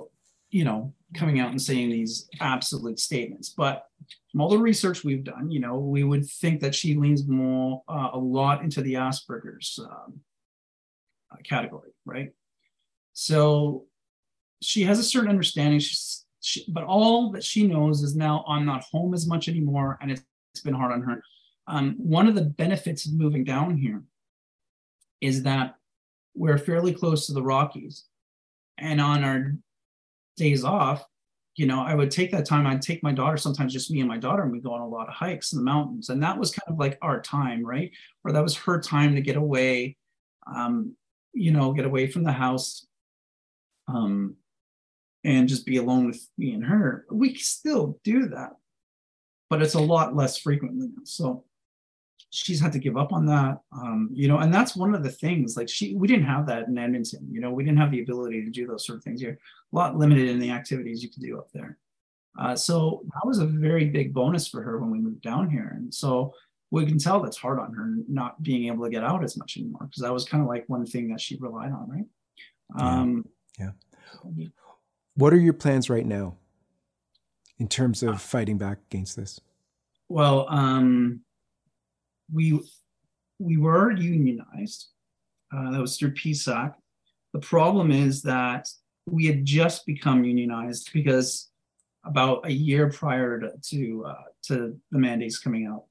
you 0.50 0.65
know, 0.65 0.93
coming 1.15 1.39
out 1.39 1.51
and 1.51 1.62
saying 1.62 1.89
these 1.89 2.27
absolute 2.39 3.00
statements. 3.00 3.50
But 3.50 3.86
from 4.31 4.41
all 4.41 4.50
the 4.50 4.57
research 4.57 5.03
we've 5.03 5.24
done, 5.24 5.51
you 5.51 5.60
know, 5.60 5.77
we 5.77 6.03
would 6.03 6.25
think 6.25 6.62
that 6.62 6.74
she 6.74 6.95
leans 6.95 7.27
more, 7.27 7.83
uh, 7.88 8.10
a 8.13 8.17
lot 8.17 8.63
into 8.63 8.81
the 8.81 8.95
Asperger's 8.95 9.79
um, 9.79 10.19
category, 11.43 11.91
right? 12.06 12.32
So 13.21 13.86
she 14.63 14.81
has 14.81 14.97
a 14.97 15.03
certain 15.03 15.29
understanding. 15.29 15.79
She's, 15.79 16.25
she, 16.39 16.65
but 16.67 16.86
all 16.86 17.29
that 17.34 17.43
she 17.43 17.67
knows 17.67 18.01
is 18.01 18.15
now 18.15 18.43
I'm 18.47 18.65
not 18.65 18.84
home 18.91 19.13
as 19.13 19.27
much 19.27 19.47
anymore, 19.47 19.99
and 20.01 20.10
it's, 20.10 20.23
it's 20.55 20.63
been 20.63 20.73
hard 20.73 20.91
on 20.91 21.03
her. 21.03 21.21
Um, 21.67 21.93
one 21.99 22.27
of 22.27 22.34
the 22.34 22.41
benefits 22.41 23.05
of 23.05 23.13
moving 23.13 23.43
down 23.43 23.77
here 23.77 24.01
is 25.21 25.43
that 25.43 25.75
we're 26.34 26.57
fairly 26.57 26.93
close 26.93 27.27
to 27.27 27.34
the 27.34 27.43
Rockies. 27.43 28.05
And 28.79 28.99
on 28.99 29.23
our 29.23 29.53
days 30.36 30.63
off, 30.63 31.05
you 31.55 31.67
know, 31.67 31.84
I 31.84 31.93
would 31.93 32.10
take 32.10 32.31
that 32.31 32.47
time. 32.47 32.65
I'd 32.65 32.81
take 32.81 33.03
my 33.03 33.12
daughter, 33.12 33.38
sometimes 33.38 33.71
just 33.71 33.91
me 33.91 33.99
and 33.99 34.10
my 34.10 34.17
daughter, 34.17 34.41
and 34.41 34.51
we 34.51 34.62
go 34.62 34.73
on 34.73 34.81
a 34.81 34.88
lot 34.88 35.07
of 35.07 35.13
hikes 35.13 35.53
in 35.53 35.60
the 35.60 35.65
mountains. 35.65 36.10
And 36.10 36.23
that 36.23 36.39
was 36.39 36.49
kind 36.49 36.73
of 36.73 36.79
like 36.79 36.97
our 37.03 37.21
time, 37.21 37.63
right? 37.63 37.91
Or 38.23 38.31
that 38.31 38.41
was 38.41 38.57
her 38.57 38.81
time 38.81 39.13
to 39.13 39.21
get 39.21 39.36
away, 39.36 39.95
um, 40.51 40.95
you 41.34 41.51
know, 41.51 41.71
get 41.71 41.86
away 41.86 42.07
from 42.07 42.23
the 42.23 42.31
house 42.31 42.88
um, 43.88 44.36
and 45.24 45.48
just 45.48 45.65
be 45.65 45.78
alone 45.78 46.08
with 46.08 46.28
me 46.38 46.54
and 46.54 46.65
her. 46.65 47.06
We 47.12 47.36
still 47.36 48.00
do 48.04 48.28
that, 48.30 48.52
but 49.50 49.62
it's 49.62 49.76
a 49.76 49.80
lot 49.80 50.15
less 50.15 50.38
frequently. 50.38 50.89
So 51.04 51.44
she's 52.32 52.60
had 52.60 52.72
to 52.72 52.80
give 52.80 52.98
up 52.98 53.12
on 53.12 53.26
that 53.26 53.60
um, 53.74 54.10
you 54.13 54.28
know 54.28 54.38
and 54.38 54.54
that's 54.54 54.76
one 54.76 54.96
of 54.96 55.04
the 55.04 55.12
things 55.12 55.58
like 55.58 55.67
she 55.67 55.96
we 55.96 56.08
didn't 56.08 56.26
have 56.26 56.46
that 56.46 56.65
in 56.67 56.78
edmonton 56.78 57.28
you 57.30 57.41
know 57.41 57.52
we 57.52 57.62
didn't 57.62 57.78
have 57.78 57.91
the 57.91 58.02
ability 58.02 58.41
to 58.41 58.50
do 58.50 58.65
those 58.65 58.86
sort 58.86 58.98
of 58.98 59.04
things. 59.04 59.22
Here 59.22 59.38
a 59.72 59.76
lot 59.76 59.98
limited 59.98 60.30
in 60.30 60.39
the 60.39 60.52
activities 60.52 61.04
you 61.04 61.10
could 61.10 61.22
do 61.22 61.38
up 61.38 61.50
there. 61.54 61.78
Uh, 62.39 62.56
so 62.56 63.02
that 63.06 63.26
was 63.26 63.39
a 63.39 63.46
very 63.46 63.86
big 63.86 64.13
bonus 64.13 64.48
for 64.48 64.62
her 64.62 64.80
when 64.80 64.89
we 64.89 65.00
moved 65.00 65.22
down 65.22 65.50
here. 65.50 65.74
And 65.76 65.94
so 65.94 66.34
we 66.70 66.86
can 66.86 66.98
tell 66.98 67.22
that's 67.22 67.38
hard 67.38 67.60
on 67.60 67.74
her 67.74 67.96
not 68.08 68.41
being 68.41 68.67
able 68.67 68.86
to 68.86 68.89
get 68.89 69.04
out 69.04 69.24
as 69.24 69.36
much 69.36 69.58
anymore 69.58 69.86
because 69.86 70.02
that 70.02 70.13
was 70.13 70.26
kind 70.26 70.41
of 70.41 70.48
like 70.48 70.63
one 70.67 70.86
thing 70.86 71.10
that 71.10 71.20
she 71.20 71.38
relied 71.38 71.72
on 71.72 71.89
right? 71.89 72.06
Um, 72.80 73.26
yeah. 73.60 73.72
what 75.16 75.34
are 75.34 75.40
your 75.40 75.54
plans 75.54 75.90
right 75.90 76.06
now 76.06 76.36
in 77.60 77.68
terms 77.68 78.04
of 78.04 78.22
fighting 78.22 78.58
back 78.58 78.80
against 78.90 79.16
this 79.16 79.40
well 80.10 80.46
um 80.50 81.22
we 82.34 82.62
we 83.42 83.58
were 83.58 83.92
unionized. 83.92 84.88
Uh, 85.56 85.72
that 85.72 85.82
was 85.82 85.98
through 85.98 86.14
PSAC. 86.14 86.74
The 87.34 87.40
problem 87.40 87.92
is 87.92 88.22
that 88.22 88.68
we 89.06 89.26
had 89.26 89.44
just 89.44 89.86
become 89.86 90.24
unionized 90.24 90.92
because 90.94 91.50
about 92.06 92.46
a 92.46 92.52
year 92.52 92.90
prior 92.90 93.40
to 93.40 93.52
to, 93.70 94.06
uh, 94.08 94.24
to 94.44 94.78
the 94.92 95.00
mandates 95.00 95.40
coming 95.40 95.66
out. 95.66 95.86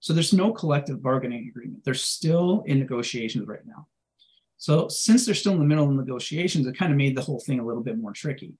So 0.00 0.12
there's 0.12 0.32
no 0.32 0.52
collective 0.52 1.02
bargaining 1.02 1.48
agreement. 1.48 1.84
They're 1.84 1.94
still 1.94 2.62
in 2.66 2.78
negotiations 2.78 3.46
right 3.46 3.64
now. 3.66 3.86
So 4.64 4.88
since 4.88 5.26
they're 5.26 5.34
still 5.34 5.52
in 5.52 5.58
the 5.58 5.66
middle 5.66 5.90
of 5.90 5.94
negotiations, 5.94 6.66
it 6.66 6.78
kind 6.78 6.90
of 6.90 6.96
made 6.96 7.14
the 7.14 7.20
whole 7.20 7.38
thing 7.38 7.60
a 7.60 7.66
little 7.66 7.82
bit 7.82 7.98
more 7.98 8.12
tricky. 8.12 8.54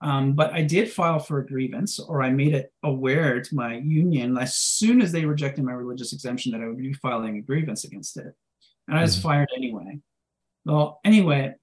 Um, 0.00 0.32
but 0.32 0.52
I 0.52 0.62
did 0.62 0.90
file 0.90 1.20
for 1.20 1.38
a 1.38 1.46
grievance, 1.46 2.00
or 2.00 2.24
I 2.24 2.30
made 2.30 2.54
it 2.54 2.72
aware 2.82 3.40
to 3.40 3.54
my 3.54 3.76
union 3.76 4.36
as 4.36 4.56
soon 4.56 5.00
as 5.00 5.12
they 5.12 5.24
rejected 5.24 5.62
my 5.62 5.74
religious 5.74 6.12
exemption 6.12 6.50
that 6.50 6.60
I 6.60 6.66
would 6.66 6.78
be 6.78 6.92
filing 6.92 7.36
a 7.36 7.40
grievance 7.40 7.84
against 7.84 8.16
it. 8.16 8.34
And 8.88 8.98
I 8.98 9.02
was 9.02 9.14
mm-hmm. 9.14 9.28
fired 9.28 9.48
anyway. 9.56 10.00
Well, 10.64 10.98
anyway, 11.04 11.54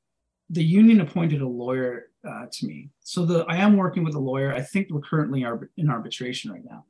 the 0.49 0.63
union 0.63 1.01
appointed 1.01 1.41
a 1.41 1.47
lawyer 1.47 2.05
uh, 2.25 2.45
to 2.49 2.67
me. 2.67 2.91
So 3.01 3.25
the 3.25 3.43
I 3.49 3.57
am 3.57 3.75
working 3.75 4.05
with 4.05 4.15
a 4.15 4.19
lawyer. 4.19 4.53
I 4.53 4.61
think 4.61 4.87
we're 4.89 5.01
currently 5.01 5.45
in 5.75 5.89
arbitration 5.89 6.49
right 6.49 6.63
now. 6.63 6.85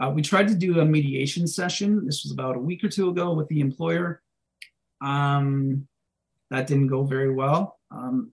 Uh, 0.00 0.10
we 0.10 0.22
tried 0.22 0.46
to 0.46 0.54
do 0.54 0.78
a 0.78 0.84
mediation 0.84 1.48
session. 1.48 2.06
This 2.06 2.22
was 2.22 2.30
about 2.30 2.54
a 2.54 2.60
week 2.60 2.84
or 2.84 2.88
two 2.88 3.08
ago 3.08 3.34
with 3.34 3.48
the 3.48 3.58
employer. 3.58 4.22
Um, 5.00 5.88
that 6.50 6.66
didn't 6.66 6.88
go 6.88 7.04
very 7.04 7.32
well. 7.32 7.78
Um, 7.90 8.32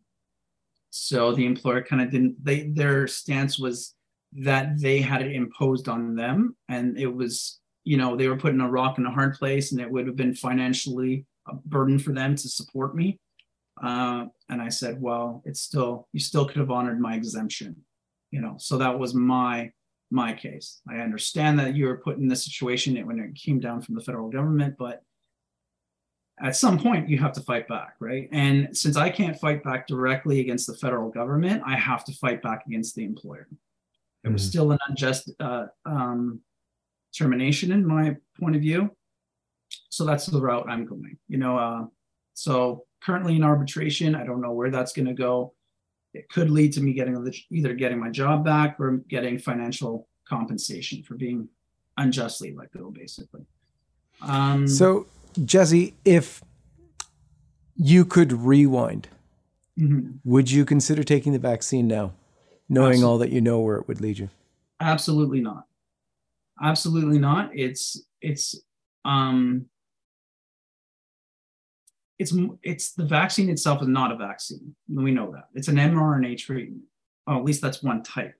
so 0.89 1.33
the 1.33 1.45
employer 1.45 1.83
kind 1.83 2.01
of 2.01 2.09
didn't, 2.09 2.43
they, 2.43 2.69
their 2.69 3.07
stance 3.07 3.59
was 3.59 3.95
that 4.33 4.79
they 4.79 5.01
had 5.01 5.21
it 5.21 5.33
imposed 5.33 5.89
on 5.89 6.15
them 6.15 6.55
and 6.69 6.97
it 6.97 7.07
was, 7.07 7.59
you 7.83 7.97
know, 7.97 8.15
they 8.15 8.27
were 8.27 8.37
put 8.37 8.53
in 8.53 8.61
a 8.61 8.69
rock 8.69 8.97
and 8.97 9.07
a 9.07 9.11
hard 9.11 9.33
place 9.33 9.71
and 9.71 9.81
it 9.81 9.91
would 9.91 10.07
have 10.07 10.15
been 10.15 10.33
financially 10.33 11.25
a 11.47 11.53
burden 11.65 11.99
for 11.99 12.13
them 12.13 12.35
to 12.35 12.49
support 12.49 12.95
me. 12.95 13.19
Uh, 13.83 14.25
and 14.49 14.61
I 14.61 14.69
said, 14.69 15.01
well, 15.01 15.41
it's 15.45 15.61
still, 15.61 16.07
you 16.13 16.19
still 16.19 16.45
could 16.45 16.57
have 16.57 16.71
honored 16.71 16.99
my 16.99 17.15
exemption, 17.15 17.75
you 18.31 18.39
know, 18.39 18.55
so 18.57 18.77
that 18.77 18.97
was 18.97 19.13
my, 19.13 19.71
my 20.11 20.33
case. 20.33 20.81
I 20.89 20.97
understand 20.97 21.59
that 21.59 21.75
you 21.75 21.87
were 21.87 21.97
put 21.97 22.17
in 22.17 22.27
this 22.27 22.45
situation 22.45 23.05
when 23.05 23.19
it 23.19 23.35
came 23.35 23.59
down 23.59 23.81
from 23.81 23.95
the 23.95 24.01
federal 24.01 24.29
government, 24.29 24.75
but 24.79 25.01
at 26.41 26.55
some 26.55 26.77
point 26.77 27.09
you 27.09 27.17
have 27.17 27.33
to 27.33 27.41
fight 27.41 27.67
back, 27.67 27.95
right? 27.99 28.27
And 28.31 28.75
since 28.75 28.97
I 28.97 29.09
can't 29.09 29.39
fight 29.39 29.63
back 29.63 29.87
directly 29.87 30.41
against 30.41 30.67
the 30.67 30.75
federal 30.75 31.09
government, 31.09 31.63
I 31.65 31.75
have 31.75 32.03
to 32.05 32.13
fight 32.13 32.41
back 32.41 32.63
against 32.67 32.95
the 32.95 33.05
employer. 33.05 33.47
It 34.23 34.31
was 34.31 34.41
mm-hmm. 34.41 34.49
still 34.49 34.71
an 34.71 34.79
unjust 34.89 35.31
uh, 35.39 35.67
um, 35.85 36.41
termination 37.17 37.71
in 37.71 37.85
my 37.85 38.17
point 38.39 38.55
of 38.55 38.61
view. 38.61 38.91
So 39.89 40.03
that's 40.03 40.25
the 40.25 40.41
route 40.41 40.65
I'm 40.69 40.85
going. 40.85 41.17
You 41.27 41.37
know, 41.37 41.57
uh, 41.57 41.85
so 42.33 42.85
currently 43.01 43.35
in 43.35 43.43
arbitration, 43.43 44.15
I 44.15 44.25
don't 44.25 44.41
know 44.41 44.51
where 44.51 44.71
that's 44.71 44.93
going 44.93 45.07
to 45.07 45.13
go. 45.13 45.53
It 46.13 46.29
could 46.29 46.49
lead 46.49 46.73
to 46.73 46.81
me 46.81 46.93
getting 46.93 47.31
either 47.51 47.73
getting 47.73 47.99
my 47.99 48.09
job 48.09 48.43
back 48.43 48.77
or 48.79 48.97
getting 49.09 49.37
financial 49.37 50.07
compensation 50.27 51.03
for 51.03 51.15
being 51.15 51.49
unjustly 51.97 52.53
let 52.57 52.71
go, 52.71 52.89
basically. 52.89 53.45
Um, 54.21 54.67
so, 54.67 55.07
Jesse, 55.43 55.93
if 56.05 56.43
you 57.75 58.05
could 58.05 58.31
rewind, 58.31 59.07
mm-hmm. 59.77 60.11
would 60.23 60.49
you 60.51 60.65
consider 60.65 61.03
taking 61.03 61.33
the 61.33 61.39
vaccine 61.39 61.87
now, 61.87 62.13
knowing 62.69 62.93
Absolutely. 62.93 63.11
all 63.11 63.17
that 63.19 63.31
you 63.31 63.41
know 63.41 63.59
where 63.59 63.77
it 63.77 63.87
would 63.87 64.01
lead 64.01 64.17
you? 64.17 64.29
Absolutely 64.79 65.41
not. 65.41 65.65
Absolutely 66.61 67.19
not. 67.19 67.51
It's 67.53 68.01
it's 68.21 68.61
um 69.03 69.65
it's 72.17 72.33
it's 72.63 72.93
the 72.93 73.05
vaccine 73.05 73.49
itself 73.49 73.81
is 73.81 73.87
not 73.87 74.11
a 74.11 74.15
vaccine. 74.15 74.75
We 74.87 75.11
know 75.11 75.31
that 75.31 75.49
it's 75.53 75.67
an 75.67 75.75
mRNA 75.75 76.37
treatment. 76.37 76.83
Oh, 77.27 77.37
at 77.37 77.43
least 77.43 77.61
that's 77.61 77.83
one 77.83 78.03
type. 78.03 78.35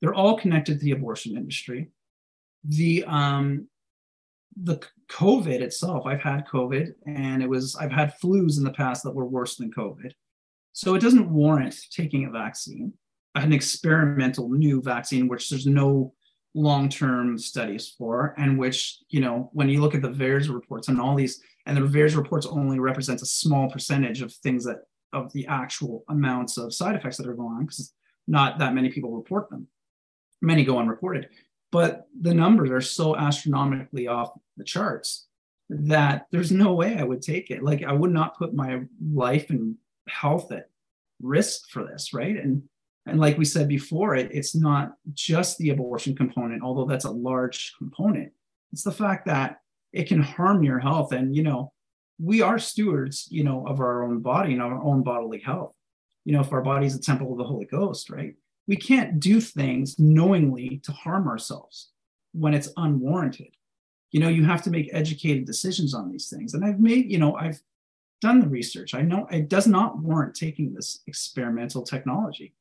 They're 0.00 0.14
all 0.14 0.36
connected 0.38 0.78
to 0.78 0.84
the 0.84 0.92
abortion 0.92 1.36
industry. 1.36 1.88
The 2.64 3.04
um 3.06 3.68
the 4.62 4.80
COVID 5.08 5.60
itself, 5.60 6.06
I've 6.06 6.20
had 6.20 6.46
COVID 6.46 6.92
and 7.06 7.42
it 7.42 7.48
was 7.48 7.76
I've 7.76 7.92
had 7.92 8.14
flus 8.22 8.58
in 8.58 8.64
the 8.64 8.72
past 8.72 9.02
that 9.04 9.14
were 9.14 9.26
worse 9.26 9.56
than 9.56 9.72
COVID. 9.72 10.12
So 10.72 10.94
it 10.94 11.00
doesn't 11.00 11.30
warrant 11.30 11.76
taking 11.90 12.24
a 12.24 12.30
vaccine, 12.30 12.92
an 13.34 13.52
experimental 13.52 14.50
new 14.50 14.82
vaccine, 14.82 15.28
which 15.28 15.48
there's 15.48 15.66
no 15.66 16.12
long-term 16.54 17.38
studies 17.38 17.94
for, 17.98 18.34
and 18.38 18.58
which, 18.58 18.98
you 19.10 19.20
know, 19.20 19.50
when 19.52 19.68
you 19.68 19.80
look 19.80 19.94
at 19.94 20.02
the 20.02 20.10
VAERS 20.10 20.52
reports 20.52 20.88
and 20.88 21.00
all 21.00 21.14
these 21.14 21.40
and 21.66 21.76
the 21.76 21.82
VAERS 21.82 22.16
reports 22.16 22.46
only 22.46 22.78
represents 22.78 23.22
a 23.22 23.26
small 23.26 23.70
percentage 23.70 24.22
of 24.22 24.32
things 24.32 24.64
that 24.64 24.78
of 25.12 25.32
the 25.32 25.46
actual 25.46 26.04
amounts 26.08 26.58
of 26.58 26.74
side 26.74 26.94
effects 26.94 27.16
that 27.16 27.26
are 27.26 27.34
going 27.34 27.54
on 27.54 27.64
because 27.64 27.92
not 28.26 28.58
that 28.58 28.74
many 28.74 28.90
people 28.90 29.12
report 29.12 29.48
them. 29.50 29.66
Many 30.42 30.64
go 30.64 30.78
unreported, 30.78 31.28
but 31.72 32.06
the 32.20 32.34
numbers 32.34 32.70
are 32.70 32.80
so 32.80 33.16
astronomically 33.16 34.08
off 34.08 34.30
the 34.56 34.64
charts 34.64 35.26
that 35.68 36.26
there's 36.30 36.52
no 36.52 36.74
way 36.74 36.96
I 36.98 37.02
would 37.02 37.22
take 37.22 37.50
it. 37.50 37.62
Like 37.62 37.82
I 37.82 37.92
would 37.92 38.12
not 38.12 38.36
put 38.36 38.54
my 38.54 38.82
life 39.12 39.50
and 39.50 39.76
health 40.08 40.52
at 40.52 40.70
risk 41.20 41.68
for 41.70 41.84
this, 41.84 42.12
right? 42.12 42.36
And 42.36 42.62
and 43.08 43.20
like 43.20 43.38
we 43.38 43.44
said 43.44 43.68
before, 43.68 44.16
it, 44.16 44.30
it's 44.32 44.56
not 44.56 44.94
just 45.14 45.58
the 45.58 45.70
abortion 45.70 46.16
component, 46.16 46.62
although 46.62 46.86
that's 46.86 47.04
a 47.04 47.10
large 47.10 47.72
component. 47.78 48.32
It's 48.72 48.82
the 48.82 48.90
fact 48.90 49.26
that 49.26 49.60
it 49.96 50.08
can 50.08 50.20
harm 50.20 50.62
your 50.62 50.78
health 50.78 51.12
and 51.12 51.34
you 51.34 51.42
know 51.42 51.72
we 52.18 52.42
are 52.42 52.58
stewards 52.58 53.26
you 53.30 53.42
know 53.42 53.66
of 53.66 53.80
our 53.80 54.04
own 54.04 54.20
body 54.20 54.52
and 54.52 54.62
our 54.62 54.82
own 54.82 55.02
bodily 55.02 55.40
health 55.40 55.74
you 56.24 56.32
know 56.32 56.40
if 56.40 56.52
our 56.52 56.62
body 56.62 56.86
is 56.86 56.94
a 56.94 57.00
temple 57.00 57.32
of 57.32 57.38
the 57.38 57.44
holy 57.44 57.64
ghost 57.64 58.10
right 58.10 58.34
we 58.68 58.76
can't 58.76 59.20
do 59.20 59.40
things 59.40 59.98
knowingly 59.98 60.80
to 60.84 60.92
harm 60.92 61.26
ourselves 61.28 61.90
when 62.32 62.52
it's 62.52 62.72
unwarranted 62.76 63.54
you 64.12 64.20
know 64.20 64.28
you 64.28 64.44
have 64.44 64.62
to 64.62 64.70
make 64.70 64.88
educated 64.92 65.44
decisions 65.44 65.94
on 65.94 66.10
these 66.10 66.28
things. 66.28 66.54
And 66.54 66.64
i've 66.64 66.80
made 66.80 67.10
you 67.10 67.18
know 67.18 67.36
i've 67.36 67.60
done 68.22 68.40
the 68.40 68.48
research. 68.48 68.94
I 68.94 69.02
know 69.02 69.26
it 69.30 69.48
does 69.48 69.66
not 69.66 69.98
warrant 69.98 70.34
taking 70.34 70.72
this 70.72 71.00
experimental 71.06 71.82
technology. 71.82 72.54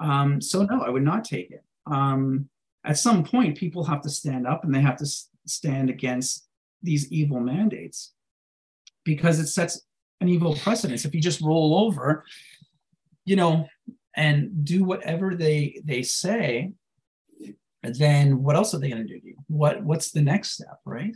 Um, 0.00 0.40
so 0.40 0.64
no 0.64 0.82
i 0.82 0.90
would 0.90 1.02
not 1.02 1.24
take 1.24 1.50
it. 1.50 1.64
Um, 1.86 2.48
at 2.84 2.98
some 2.98 3.24
point 3.24 3.56
people 3.56 3.84
have 3.84 4.02
to 4.02 4.10
stand 4.10 4.46
up 4.46 4.64
and 4.64 4.74
they 4.74 4.80
have 4.80 4.98
to 4.98 5.06
stand 5.46 5.90
against 5.90 6.46
these 6.82 7.10
evil 7.10 7.40
mandates 7.40 8.12
because 9.04 9.38
it 9.38 9.46
sets 9.46 9.82
an 10.20 10.28
evil 10.28 10.54
precedence. 10.54 11.04
If 11.04 11.14
you 11.14 11.20
just 11.20 11.40
roll 11.40 11.86
over, 11.86 12.24
you 13.24 13.36
know, 13.36 13.66
and 14.16 14.64
do 14.64 14.84
whatever 14.84 15.34
they 15.34 15.80
they 15.84 16.02
say, 16.02 16.72
then 17.92 18.42
what 18.42 18.56
else 18.56 18.74
are 18.74 18.78
they 18.78 18.88
going 18.88 19.06
to 19.06 19.12
do 19.12 19.20
to 19.20 19.26
you? 19.26 19.36
What 19.48 19.82
what's 19.82 20.12
the 20.12 20.22
next 20.22 20.52
step, 20.52 20.78
right? 20.84 21.14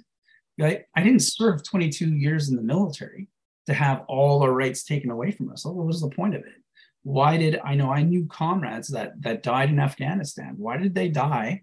I, 0.61 0.85
I 0.95 1.03
didn't 1.03 1.23
serve 1.23 1.63
22 1.63 2.15
years 2.15 2.49
in 2.49 2.57
the 2.57 2.63
military 2.63 3.29
to 3.67 3.75
have 3.75 4.05
all 4.09 4.43
our 4.43 4.53
rights 4.53 4.83
taken 4.83 5.11
away 5.11 5.31
from 5.31 5.51
us. 5.51 5.65
What 5.65 5.77
was 5.77 6.01
the 6.01 6.11
point 6.11 6.35
of 6.35 6.43
it? 6.43 6.63
Why 7.03 7.37
did 7.37 7.61
I 7.65 7.75
know 7.75 7.91
I 7.91 8.03
knew 8.03 8.27
comrades 8.27 8.89
that 8.89 9.21
that 9.23 9.43
died 9.43 9.71
in 9.71 9.79
Afghanistan? 9.79 10.55
Why 10.57 10.77
did 10.77 10.95
they 10.95 11.09
die? 11.09 11.63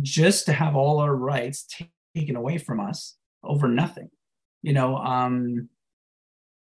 Just 0.00 0.46
to 0.46 0.52
have 0.52 0.76
all 0.76 0.98
our 0.98 1.14
rights 1.14 1.66
taken 2.14 2.36
away 2.36 2.58
from 2.58 2.78
us 2.78 3.16
over 3.42 3.68
nothing. 3.68 4.10
You 4.62 4.74
know, 4.74 4.96
um, 4.96 5.68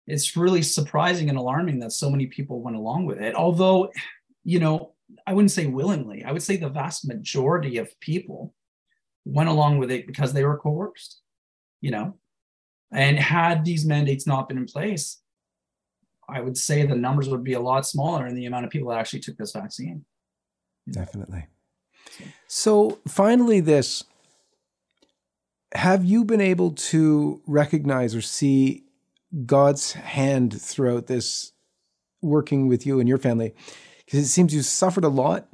it's 0.06 0.38
really 0.38 0.62
surprising 0.62 1.30
and 1.30 1.38
alarming 1.38 1.80
that 1.80 1.92
so 1.92 2.10
many 2.10 2.28
people 2.28 2.62
went 2.62 2.78
along 2.78 3.06
with 3.06 3.20
it. 3.20 3.36
Although, 3.36 3.92
you 4.44 4.60
know, 4.60 4.94
I 5.26 5.34
wouldn't 5.34 5.52
say 5.52 5.68
willingly. 5.68 6.24
I 6.24 6.32
would 6.32 6.44
say 6.44 6.58
the 6.58 6.70
vast 6.70 7.08
majority 7.08 7.78
of 7.78 8.00
people 8.00 8.54
went 9.26 9.50
along 9.50 9.78
with 9.78 9.92
it 9.92 10.08
because 10.08 10.34
they 10.34 10.44
were 10.44 10.58
coerced. 10.58 11.22
You 11.82 11.92
know, 11.92 12.16
and 12.92 13.20
had 13.20 13.64
these 13.64 13.86
mandates 13.86 14.26
not 14.26 14.50
been 14.50 14.58
in 14.58 14.66
place, 14.66 15.22
I 16.28 16.42
would 16.42 16.58
say 16.58 16.86
the 16.86 16.96
numbers 16.96 17.30
would 17.30 17.44
be 17.44 17.54
a 17.54 17.60
lot 17.60 17.86
smaller 17.86 18.26
in 18.26 18.36
the 18.36 18.46
amount 18.46 18.66
of 18.66 18.72
people 18.72 18.90
that 18.90 19.00
actually 19.00 19.20
took 19.20 19.38
this 19.38 19.54
vaccine. 19.54 20.06
Definitely. 20.90 21.48
So 22.48 23.00
finally, 23.08 23.60
this 23.60 24.04
have 25.74 26.06
you 26.06 26.24
been 26.24 26.42
able 26.42 26.72
to 26.72 27.42
recognize 27.46 28.16
or 28.16 28.22
see 28.22 28.86
God's 29.46 29.94
hand 29.94 30.60
throughout 30.60 31.08
this 31.08 31.52
working 32.22 32.68
with 32.68 32.86
you 32.86 33.00
and 33.00 33.08
your 33.08 33.18
family? 33.18 33.54
Because 34.08 34.22
it 34.22 34.28
seems 34.28 34.54
you 34.54 34.62
suffered 34.62 35.04
a 35.04 35.10
lot. 35.10 35.48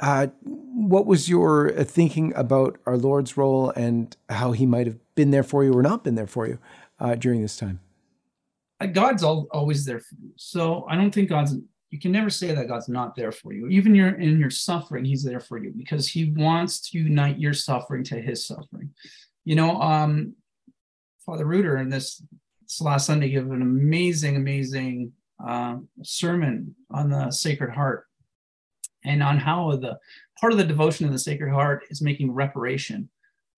Uh, 0.00 0.26
what 0.42 1.06
was 1.06 1.28
your 1.28 1.78
uh, 1.78 1.84
thinking 1.84 2.34
about 2.34 2.78
our 2.84 2.98
Lord's 2.98 3.36
role 3.36 3.70
and 3.70 4.14
how 4.28 4.52
He 4.52 4.66
might 4.66 4.88
have 4.88 4.98
been 5.14 5.30
there 5.30 5.44
for 5.44 5.64
you 5.64 5.72
or 5.72 5.82
not 5.82 6.02
been 6.02 6.16
there 6.16 6.26
for 6.26 6.48
you 6.48 6.58
uh, 6.98 7.14
during 7.14 7.40
this 7.40 7.56
time? 7.56 7.80
Uh, 8.80 8.86
God's 8.86 9.22
all, 9.22 9.46
always 9.52 9.84
there 9.84 10.00
for 10.00 10.16
you. 10.20 10.32
So 10.36 10.84
I 10.90 10.96
don't 10.96 11.12
think 11.14 11.28
God's 11.28 11.56
you 11.90 12.00
can 12.00 12.10
never 12.10 12.28
say 12.28 12.52
that 12.52 12.66
God's 12.66 12.88
not 12.88 13.14
there 13.14 13.30
for 13.30 13.52
you. 13.52 13.68
Even 13.68 13.94
you're 13.94 14.16
in 14.18 14.40
your 14.40 14.50
suffering, 14.50 15.04
He's 15.04 15.22
there 15.22 15.38
for 15.38 15.58
you 15.58 15.72
because 15.76 16.08
He 16.08 16.32
wants 16.32 16.90
to 16.90 16.98
unite 16.98 17.38
your 17.38 17.52
suffering 17.52 18.02
to 18.04 18.20
His 18.20 18.44
suffering. 18.44 18.90
You 19.44 19.54
know, 19.54 19.80
um, 19.80 20.34
Father 21.24 21.44
Reuter 21.44 21.76
in 21.76 21.90
this, 21.90 22.20
this 22.62 22.80
last 22.80 23.06
Sunday 23.06 23.28
gave 23.28 23.48
an 23.48 23.62
amazing, 23.62 24.34
amazing 24.34 25.12
uh, 25.44 25.76
sermon 26.02 26.74
on 26.90 27.10
the 27.10 27.30
Sacred 27.30 27.70
Heart 27.70 28.06
and 29.04 29.22
on 29.22 29.38
how 29.38 29.76
the 29.76 29.98
part 30.40 30.52
of 30.52 30.58
the 30.58 30.64
devotion 30.64 31.06
of 31.06 31.12
the 31.12 31.18
Sacred 31.18 31.52
Heart 31.52 31.84
is 31.90 32.02
making 32.02 32.32
reparation, 32.32 33.08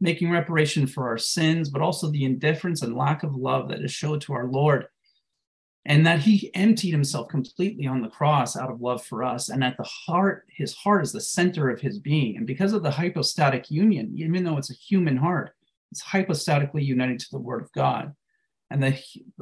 making 0.00 0.30
reparation 0.30 0.86
for 0.86 1.08
our 1.08 1.18
sins, 1.18 1.68
but 1.68 1.82
also 1.82 2.10
the 2.10 2.24
indifference 2.24 2.82
and 2.82 2.96
lack 2.96 3.22
of 3.22 3.34
love 3.34 3.68
that 3.68 3.82
is 3.82 3.92
showed 3.92 4.20
to 4.22 4.32
our 4.32 4.46
Lord. 4.46 4.86
And 5.88 6.04
that 6.04 6.18
he 6.18 6.52
emptied 6.54 6.90
himself 6.90 7.28
completely 7.28 7.86
on 7.86 8.02
the 8.02 8.08
cross 8.08 8.56
out 8.56 8.72
of 8.72 8.80
love 8.80 9.04
for 9.04 9.22
us. 9.22 9.50
And 9.50 9.62
at 9.62 9.76
the 9.76 9.84
heart 9.84 10.44
his 10.48 10.74
heart 10.74 11.04
is 11.04 11.12
the 11.12 11.20
center 11.20 11.70
of 11.70 11.80
his 11.80 12.00
being. 12.00 12.36
And 12.36 12.46
because 12.46 12.72
of 12.72 12.82
the 12.82 12.90
hypostatic 12.90 13.70
union 13.70 14.12
even 14.16 14.42
though 14.42 14.58
it's 14.58 14.70
a 14.70 14.74
human 14.74 15.16
heart 15.16 15.54
it's 15.92 16.02
hypostatically 16.02 16.82
united 16.82 17.18
to 17.18 17.30
the 17.30 17.38
word 17.38 17.62
of 17.62 17.72
god 17.72 18.14
and 18.70 18.82
the, 18.82 18.98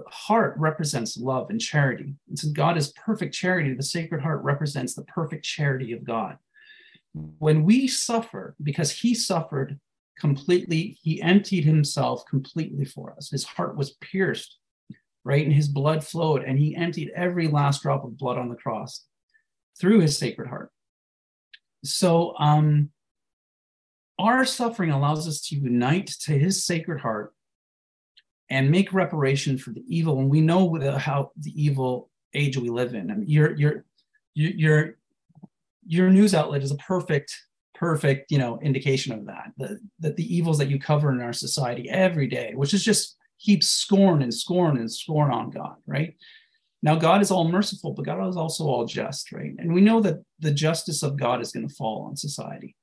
heart 0.09 0.55
represents 0.59 1.17
love 1.17 1.51
and 1.51 1.61
charity 1.61 2.15
and 2.29 2.39
since 2.39 2.53
god 2.53 2.77
is 2.77 2.93
perfect 2.93 3.35
charity 3.35 3.73
the 3.75 3.83
sacred 3.83 4.21
heart 4.21 4.43
represents 4.43 4.95
the 4.95 5.05
perfect 5.05 5.45
charity 5.45 5.93
of 5.93 6.05
god 6.05 6.37
when 7.39 7.65
we 7.65 7.87
suffer 7.87 8.55
because 8.63 8.91
he 8.91 9.15
suffered 9.15 9.79
completely 10.19 10.97
he 11.03 11.21
emptied 11.23 11.65
himself 11.65 12.25
completely 12.27 12.85
for 12.85 13.15
us 13.17 13.31
his 13.31 13.45
heart 13.45 13.77
was 13.77 13.95
pierced 13.95 14.59
right? 15.25 15.45
And 15.45 15.55
his 15.55 15.69
blood 15.69 16.05
flowed, 16.05 16.45
and 16.45 16.59
he 16.59 16.77
emptied 16.77 17.11
every 17.15 17.49
last 17.49 17.83
drop 17.83 18.05
of 18.05 18.19
blood 18.19 18.39
on 18.39 18.49
the 18.49 18.55
cross 18.55 19.05
through 19.81 20.01
his 20.01 20.17
sacred 20.17 20.49
heart. 20.49 20.71
So, 21.83 22.35
um, 22.39 22.91
our 24.19 24.45
suffering 24.45 24.91
allows 24.91 25.27
us 25.27 25.41
to 25.49 25.57
unite 25.57 26.07
to 26.21 26.39
his 26.39 26.65
sacred 26.65 27.01
heart 27.01 27.33
and 28.51 28.71
make 28.71 28.93
reparation 28.93 29.59
for 29.59 29.71
the 29.71 29.85
evil. 29.89 30.19
And 30.19 30.31
we 30.31 30.41
know 30.41 30.77
uh, 30.77 30.99
how 30.99 31.33
the 31.37 31.53
evil 31.63 32.11
age 32.35 32.57
we 32.57 32.69
live 32.69 32.95
in. 32.95 33.11
I 33.11 33.15
mean, 33.15 33.29
your 33.29 33.55
your 33.57 33.85
your 34.35 34.97
your 35.87 36.11
news 36.11 36.35
outlet 36.35 36.63
is 36.63 36.71
a 36.71 36.77
perfect 36.77 37.35
perfect 37.75 38.31
you 38.31 38.39
know 38.39 38.59
indication 38.61 39.13
of 39.13 39.27
that 39.27 39.51
the, 39.59 39.81
that 39.99 40.17
the 40.17 40.35
evils 40.35 40.59
that 40.59 40.71
you 40.71 40.79
cover 40.79 41.11
in 41.11 41.21
our 41.21 41.33
society 41.33 41.91
every 41.91 42.29
day 42.29 42.53
which 42.55 42.73
is 42.73 42.85
just 42.85 43.17
heaps 43.45 43.69
scorn 43.69 44.23
and 44.23 44.33
scorn 44.33 44.79
and 44.79 44.91
scorn 44.91 45.31
on 45.31 45.51
God, 45.51 45.77
right? 45.87 46.17
Now, 46.83 46.97
God 46.97 47.23
is 47.23 47.31
all 47.31 47.49
merciful, 47.49 47.93
but 47.93 48.05
God 48.05 48.27
is 48.27 48.37
also 48.37 48.65
all 48.65 48.87
just, 48.87 49.33
right? 49.33 49.53
And 49.59 49.73
we 49.73 49.81
know 49.81 50.01
that 50.01 50.23
the 50.41 50.51
justice 50.51 51.03
of 51.03 51.19
God 51.19 51.41
is 51.41 51.53
going 51.53 51.69
to 51.69 51.75
fall 51.75 52.07
on 52.09 52.17
society 52.17 52.75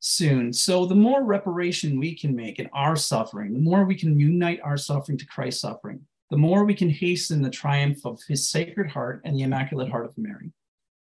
soon. 0.00 0.52
So, 0.52 0.86
the 0.86 0.94
more 0.94 1.24
reparation 1.24 1.98
we 1.98 2.14
can 2.16 2.34
make 2.34 2.58
in 2.58 2.68
our 2.72 2.96
suffering, 2.96 3.52
the 3.52 3.58
more 3.60 3.84
we 3.84 3.94
can 3.94 4.18
unite 4.18 4.60
our 4.62 4.76
suffering 4.76 5.18
to 5.18 5.26
Christ's 5.26 5.62
suffering, 5.62 6.00
the 6.30 6.36
more 6.36 6.64
we 6.64 6.74
can 6.74 6.90
hasten 6.90 7.42
the 7.42 7.50
triumph 7.50 8.04
of 8.04 8.20
his 8.28 8.48
sacred 8.50 8.90
heart 8.90 9.22
and 9.24 9.34
the 9.34 9.42
immaculate 9.42 9.90
heart 9.90 10.04
of 10.06 10.16
Mary. 10.18 10.52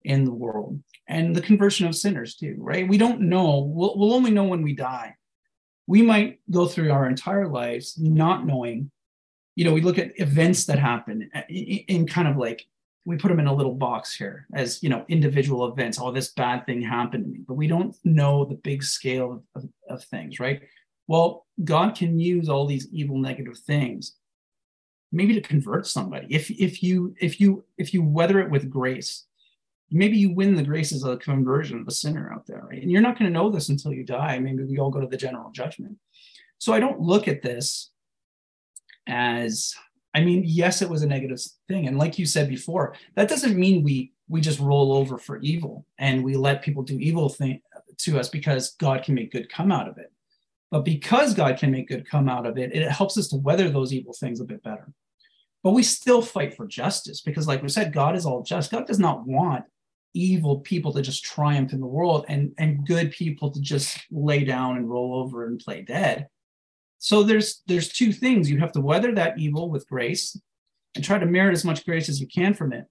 in 0.05 0.25
the 0.25 0.33
world 0.33 0.79
and 1.09 1.35
the 1.35 1.41
conversion 1.41 1.87
of 1.87 1.97
sinners 1.97 2.37
too, 2.37 2.57
right? 2.59 2.87
We 2.87 2.99
don't 2.99 3.23
know. 3.23 3.61
We'll, 3.61 3.97
we'll 3.97 4.13
only 4.15 4.31
know 4.31 4.45
when 4.45 4.63
we 4.63 4.75
die. 4.75 5.17
We 5.87 6.03
might 6.03 6.41
go 6.51 6.67
through 6.67 6.93
our 6.93 7.09
entire 7.09 7.49
lives 7.49 7.99
not 7.99 8.47
knowing. 8.47 8.91
You 9.57 9.65
know, 9.65 9.73
we 9.73 9.81
look 9.81 9.99
at 9.99 10.19
events 10.21 10.67
that 10.67 10.79
happen 10.79 11.31
uh, 11.35 11.43
in 11.49 12.07
kind 12.07 12.29
of 12.29 12.37
like 12.37 12.67
we 13.05 13.17
put 13.17 13.29
them 13.29 13.41
in 13.41 13.47
a 13.47 13.55
little 13.55 13.75
box 13.75 14.15
here 14.15 14.47
as 14.55 14.83
you 14.83 14.89
know 14.89 15.05
individual 15.09 15.67
events. 15.67 15.99
Oh, 16.01 16.11
this 16.11 16.33
bad 16.33 16.67
thing 16.67 16.81
happened 16.81 17.25
to 17.25 17.31
me, 17.31 17.41
but 17.47 17.55
we 17.55 17.67
don't 17.67 17.95
know 18.05 18.45
the 18.45 18.55
big 18.55 18.83
scale 18.83 19.43
of, 19.55 19.69
of, 19.89 20.05
things, 20.05 20.41
right? 20.41 20.63
Well, 21.07 21.47
God 21.63 21.95
can 21.95 22.19
use 22.19 22.49
all 22.49 22.67
these 22.67 22.89
evil, 22.91 23.19
negative 23.19 23.59
things 23.59 24.17
maybe 25.13 25.35
to 25.35 25.41
convert 25.41 25.87
somebody. 25.87 26.27
If 26.29 26.51
if 26.51 26.83
you 26.83 27.15
if 27.21 27.41
you 27.41 27.65
if 27.79 27.95
you 27.95 28.03
weather 28.03 28.41
it 28.41 28.51
with 28.51 28.69
grace 28.69 29.25
maybe 29.91 30.17
you 30.17 30.35
win 30.35 30.55
the 30.55 30.63
graces 30.63 31.05
of 31.05 31.11
the 31.11 31.25
conversion 31.25 31.81
of 31.81 31.87
a 31.87 31.91
sinner 31.91 32.33
out 32.33 32.47
there 32.47 32.67
right? 32.69 32.83
And 32.83 32.91
you're 32.91 33.01
not 33.01 33.19
going 33.19 33.31
to 33.31 33.39
know 33.39 33.51
this 33.51 33.69
until 33.69 33.93
you 33.93 34.03
die. 34.03 34.39
Maybe 34.39 34.65
we 34.65 34.79
all 34.79 34.91
go 34.91 35.01
to 35.01 35.07
the 35.07 35.17
general 35.17 35.51
judgment. 35.51 35.97
So 36.59 36.73
i 36.73 36.81
don't 36.81 37.01
look 37.01 37.29
at 37.29 37.43
this 37.43 37.91
as 39.07 39.75
i 40.15 40.21
mean 40.21 40.43
yes 40.45 40.83
it 40.83 40.89
was 40.89 41.03
a 41.03 41.07
negative 41.07 41.41
thing 41.69 41.87
and 41.87 41.99
like 41.99 42.19
you 42.19 42.27
said 42.27 42.49
before 42.49 42.95
that 43.17 43.29
doesn't 43.29 43.57
mean 43.57 43.83
we 43.83 44.13
we 44.29 44.41
just 44.41 44.61
roll 44.61 44.93
over 44.93 45.19
for 45.19 45.39
evil 45.39 45.87
and 45.99 46.25
we 46.25 46.37
let 46.37 46.63
people 46.63 46.83
do 46.83 46.99
evil 46.99 47.29
thing 47.29 47.61
to 47.99 48.19
us 48.19 48.29
because 48.29 48.75
god 48.81 49.03
can 49.03 49.15
make 49.15 49.33
good 49.33 49.51
come 49.51 49.71
out 49.71 49.89
of 49.89 49.99
it 49.99 50.13
but 50.71 50.85
because 50.85 51.35
god 51.35 51.59
can 51.59 51.71
make 51.71 51.89
good 51.89 52.09
come 52.09 52.29
out 52.29 52.47
of 52.47 52.59
it 52.59 52.75
it 52.75 52.91
helps 52.91 53.19
us 53.19 53.29
to 53.29 53.37
weather 53.37 53.69
those 53.71 53.93
evil 53.93 54.13
things 54.13 54.41
a 54.41 54.45
bit 54.45 54.63
better 54.63 54.93
but 55.65 55.73
we 55.73 55.83
still 55.83 56.21
fight 56.21 56.55
for 56.55 56.67
justice 56.67 57.23
because, 57.23 57.49
like 57.49 57.63
we 57.63 57.71
said, 57.71 57.95
God 57.95 58.15
is 58.15 58.27
all 58.27 58.43
just. 58.43 58.71
God 58.71 58.87
does 58.87 58.99
not 58.99 59.27
want 59.27 59.65
evil 60.13 60.61
people 60.61 60.93
to 60.93 61.01
just 61.01 61.25
triumph 61.25 61.73
in 61.73 61.81
the 61.81 61.87
world 61.87 62.27
and, 62.29 62.53
and 62.59 62.87
good 62.87 63.11
people 63.11 63.51
to 63.51 63.61
just 63.61 63.99
lay 64.13 64.45
down 64.45 64.77
and 64.77 64.89
roll 64.89 65.17
over 65.17 65.47
and 65.47 65.59
play 65.59 65.81
dead. 65.81 66.29
So 67.05 67.23
there's 67.23 67.61
there's 67.67 67.91
two 67.91 68.13
things. 68.13 68.51
You 68.51 68.59
have 68.61 68.73
to 68.73 68.81
weather 68.81 69.15
that 69.15 69.39
evil 69.39 69.69
with 69.69 69.87
grace 69.87 70.41
and 70.95 71.05
try 71.05 71.19
to 71.19 71.27
merit 71.27 71.53
as 71.53 71.63
much 71.63 71.85
grace 71.85 72.09
as 72.09 72.19
you 72.19 72.27
can 72.27 72.55
from 72.55 72.73
it. 72.73 72.87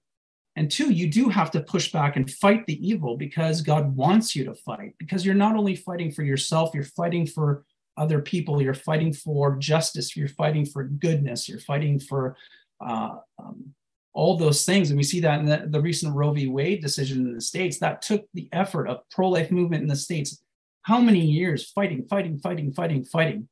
And 0.54 0.70
two, 0.70 0.92
you 0.92 1.10
do 1.10 1.28
have 1.30 1.50
to 1.50 1.60
push 1.60 1.90
back 1.90 2.14
and 2.14 2.30
fight 2.30 2.64
the 2.66 2.78
evil 2.86 3.16
because 3.16 3.60
God 3.60 3.96
wants 3.96 4.36
you 4.36 4.44
to 4.44 4.54
fight, 4.54 4.94
because 5.00 5.26
you're 5.26 5.34
not 5.34 5.56
only 5.56 5.74
fighting 5.74 6.12
for 6.12 6.22
yourself, 6.22 6.70
you're 6.74 6.84
fighting 6.84 7.26
for 7.26 7.64
other 7.96 8.20
people, 8.22 8.62
you're 8.62 8.72
fighting 8.72 9.12
for 9.12 9.56
justice, 9.56 10.16
you're 10.16 10.28
fighting 10.28 10.64
for 10.64 10.84
goodness, 10.84 11.48
you're 11.48 11.58
fighting 11.58 11.98
for 11.98 12.36
uh, 12.80 13.16
um, 13.40 13.74
all 14.12 14.36
those 14.36 14.64
things. 14.64 14.90
And 14.90 14.96
we 14.96 15.02
see 15.02 15.18
that 15.22 15.40
in 15.40 15.46
the, 15.46 15.64
the, 15.66 15.80
recent 15.80 16.14
Roe 16.14 16.30
v. 16.30 16.46
Wade 16.46 16.80
decision 16.80 17.26
in 17.26 17.34
the 17.34 17.40
States 17.40 17.80
that 17.80 18.00
took 18.00 18.26
the 18.32 18.48
effort 18.52 18.86
of 18.86 19.00
pro-life 19.10 19.50
movement 19.50 19.82
in 19.82 19.88
the 19.88 19.96
States. 19.96 20.40
How 20.82 21.00
many 21.00 21.20
years 21.20 21.68
fighting, 21.68 22.06
fighting, 22.08 22.38
fighting, 22.38 22.72
fighting, 22.72 23.04
fighting, 23.04 23.48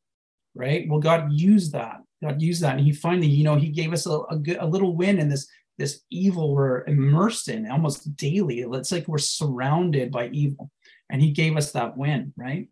right? 0.54 0.86
Well, 0.88 1.00
God 1.00 1.32
used 1.32 1.72
that. 1.72 1.98
God 2.22 2.40
used 2.40 2.62
that. 2.62 2.76
And 2.76 2.84
he 2.84 2.92
finally, 2.92 3.26
you 3.26 3.44
know, 3.44 3.56
he 3.56 3.68
gave 3.68 3.92
us 3.92 4.06
a, 4.06 4.20
a, 4.30 4.36
good, 4.36 4.58
a 4.58 4.66
little 4.66 4.96
win 4.96 5.18
in 5.18 5.28
this, 5.28 5.48
this 5.78 6.02
evil 6.10 6.54
we're 6.54 6.84
immersed 6.84 7.48
in 7.48 7.70
almost 7.70 8.16
daily. 8.16 8.60
It's 8.60 8.92
like 8.92 9.08
we're 9.08 9.18
surrounded 9.18 10.12
by 10.12 10.28
evil. 10.28 10.70
And 11.10 11.20
he 11.20 11.30
gave 11.30 11.56
us 11.56 11.72
that 11.72 11.96
win, 11.96 12.32
right? 12.36 12.68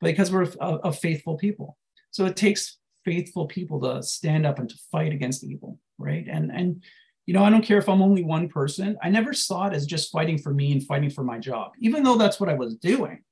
Because 0.00 0.30
we're 0.30 0.50
a, 0.60 0.74
a 0.84 0.92
faithful 0.92 1.36
people. 1.36 1.76
So 2.10 2.26
it 2.26 2.36
takes 2.36 2.78
faithful 3.04 3.46
people 3.46 3.80
to 3.80 4.02
stand 4.02 4.44
up 4.44 4.58
and 4.58 4.68
to 4.68 4.78
fight 4.90 5.12
against 5.12 5.42
evil 5.42 5.78
right 5.98 6.26
and 6.30 6.50
and 6.52 6.82
you 7.26 7.34
know 7.34 7.42
i 7.42 7.50
don't 7.50 7.64
care 7.64 7.78
if 7.78 7.88
i'm 7.88 8.02
only 8.02 8.22
one 8.22 8.48
person 8.48 8.98
i 9.02 9.08
never 9.08 9.32
saw 9.32 9.66
it 9.66 9.72
as 9.72 9.86
just 9.86 10.12
fighting 10.12 10.38
for 10.38 10.52
me 10.52 10.72
and 10.72 10.86
fighting 10.86 11.10
for 11.10 11.24
my 11.24 11.38
job 11.38 11.72
even 11.80 12.02
though 12.02 12.16
that's 12.16 12.38
what 12.38 12.48
i 12.48 12.54
was 12.54 12.74
doing 12.76 13.22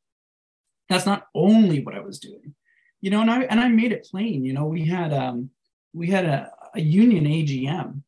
that's 0.89 1.05
not 1.07 1.27
only 1.35 1.83
what 1.83 1.95
i 1.95 2.01
was 2.01 2.19
doing 2.19 2.55
you 3.01 3.11
know 3.11 3.21
and 3.21 3.31
i 3.31 3.43
and 3.45 3.61
i 3.61 3.69
made 3.69 3.93
it 3.93 4.07
plain 4.11 4.45
you 4.45 4.53
know 4.53 4.67
we 4.67 4.85
had 4.85 5.13
um 5.13 5.51
we 5.93 6.09
had 6.09 6.25
a, 6.25 6.51
a 6.75 6.81
union 6.81 7.25
agm 7.25 8.03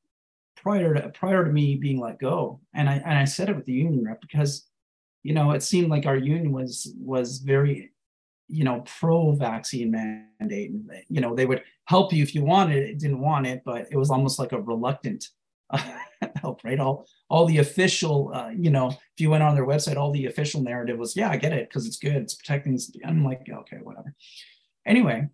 prior 0.56 0.94
to 0.94 1.08
prior 1.10 1.44
to 1.44 1.52
me 1.52 1.76
being 1.76 2.00
let 2.00 2.18
go. 2.18 2.60
And 2.74 2.88
i 2.88 2.94
and 2.94 3.18
i 3.18 3.24
said 3.24 3.48
it 3.48 3.56
with 3.56 3.64
the 3.64 3.72
union 3.72 4.04
rep 4.04 4.20
because 4.20 4.66
you 5.22 5.34
know 5.34 5.52
it 5.52 5.62
seemed 5.62 5.88
like 5.88 6.06
our 6.06 6.16
union 6.16 6.52
was 6.52 6.92
was 6.98 7.38
very 7.38 7.92
you 8.48 8.64
know 8.64 8.82
pro 8.98 9.32
vaccine 9.32 9.90
mandate 9.90 10.70
and 10.70 10.90
you 11.08 11.20
know 11.20 11.34
they 11.34 11.46
would 11.46 11.62
help 11.84 12.12
you 12.12 12.22
if 12.22 12.34
you 12.34 12.44
wanted 12.44 12.82
it 12.82 12.98
didn't 12.98 13.20
want 13.20 13.46
it 13.46 13.62
but 13.64 13.86
it 13.90 13.96
was 13.96 14.10
almost 14.10 14.38
like 14.38 14.52
a 14.52 14.60
reluctant 14.60 15.28
uh, 15.70 15.82
help 16.36 16.64
right? 16.64 16.80
All 16.80 17.06
all 17.28 17.44
the 17.44 17.58
official 17.58 18.32
uh, 18.34 18.50
you 18.50 18.70
know 18.70 18.88
if 18.88 19.18
you 19.18 19.30
went 19.30 19.42
on 19.42 19.54
their 19.54 19.66
website 19.66 19.96
all 19.96 20.12
the 20.12 20.26
official 20.26 20.62
narrative 20.62 20.98
was 20.98 21.14
yeah 21.14 21.30
i 21.30 21.36
get 21.36 21.52
it 21.52 21.68
because 21.68 21.86
it's 21.86 21.98
good 21.98 22.16
it's 22.16 22.34
protecting 22.34 22.78
i'm 23.04 23.24
like 23.24 23.46
okay 23.52 23.78
whatever 23.82 24.14
anyway 24.88 25.26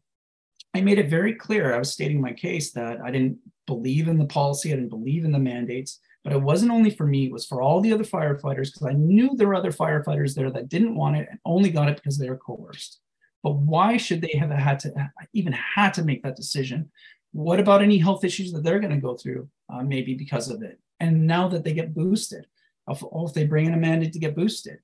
i 0.74 0.80
made 0.80 0.98
it 0.98 1.08
very 1.08 1.34
clear 1.34 1.74
i 1.74 1.78
was 1.78 1.92
stating 1.92 2.20
my 2.20 2.32
case 2.32 2.72
that 2.72 3.00
i 3.00 3.10
didn't 3.10 3.38
believe 3.66 4.08
in 4.08 4.18
the 4.18 4.26
policy 4.26 4.72
i 4.72 4.76
didn't 4.76 4.90
believe 4.90 5.24
in 5.24 5.32
the 5.32 5.38
mandates 5.38 6.00
but 6.24 6.32
it 6.32 6.40
wasn't 6.40 6.72
only 6.72 6.88
for 6.88 7.06
me, 7.06 7.26
it 7.26 7.32
was 7.32 7.44
for 7.44 7.60
all 7.60 7.82
the 7.82 7.92
other 7.92 8.02
firefighters 8.02 8.72
because 8.72 8.86
I 8.88 8.94
knew 8.94 9.36
there 9.36 9.46
were 9.46 9.54
other 9.54 9.70
firefighters 9.70 10.34
there 10.34 10.50
that 10.50 10.70
didn't 10.70 10.96
want 10.96 11.16
it 11.16 11.28
and 11.30 11.38
only 11.44 11.70
got 11.70 11.90
it 11.90 11.96
because 11.96 12.16
they 12.16 12.30
were 12.30 12.38
coerced. 12.38 12.98
But 13.42 13.56
why 13.56 13.98
should 13.98 14.22
they 14.22 14.34
have 14.38 14.50
had 14.50 14.78
to 14.80 15.10
even 15.34 15.52
had 15.52 15.92
to 15.94 16.02
make 16.02 16.22
that 16.22 16.34
decision? 16.34 16.90
What 17.32 17.60
about 17.60 17.82
any 17.82 17.98
health 17.98 18.24
issues 18.24 18.52
that 18.52 18.64
they're 18.64 18.80
going 18.80 18.94
to 18.94 19.00
go 19.00 19.16
through, 19.16 19.50
uh, 19.70 19.82
maybe 19.82 20.14
because 20.14 20.48
of 20.48 20.62
it? 20.62 20.80
And 20.98 21.26
now 21.26 21.46
that 21.48 21.62
they 21.62 21.74
get 21.74 21.94
boosted, 21.94 22.46
if, 22.88 23.02
if 23.02 23.34
they 23.34 23.44
bring 23.44 23.66
in 23.66 23.74
a 23.74 23.76
mandate 23.76 24.14
to 24.14 24.18
get 24.18 24.34
boosted, 24.34 24.78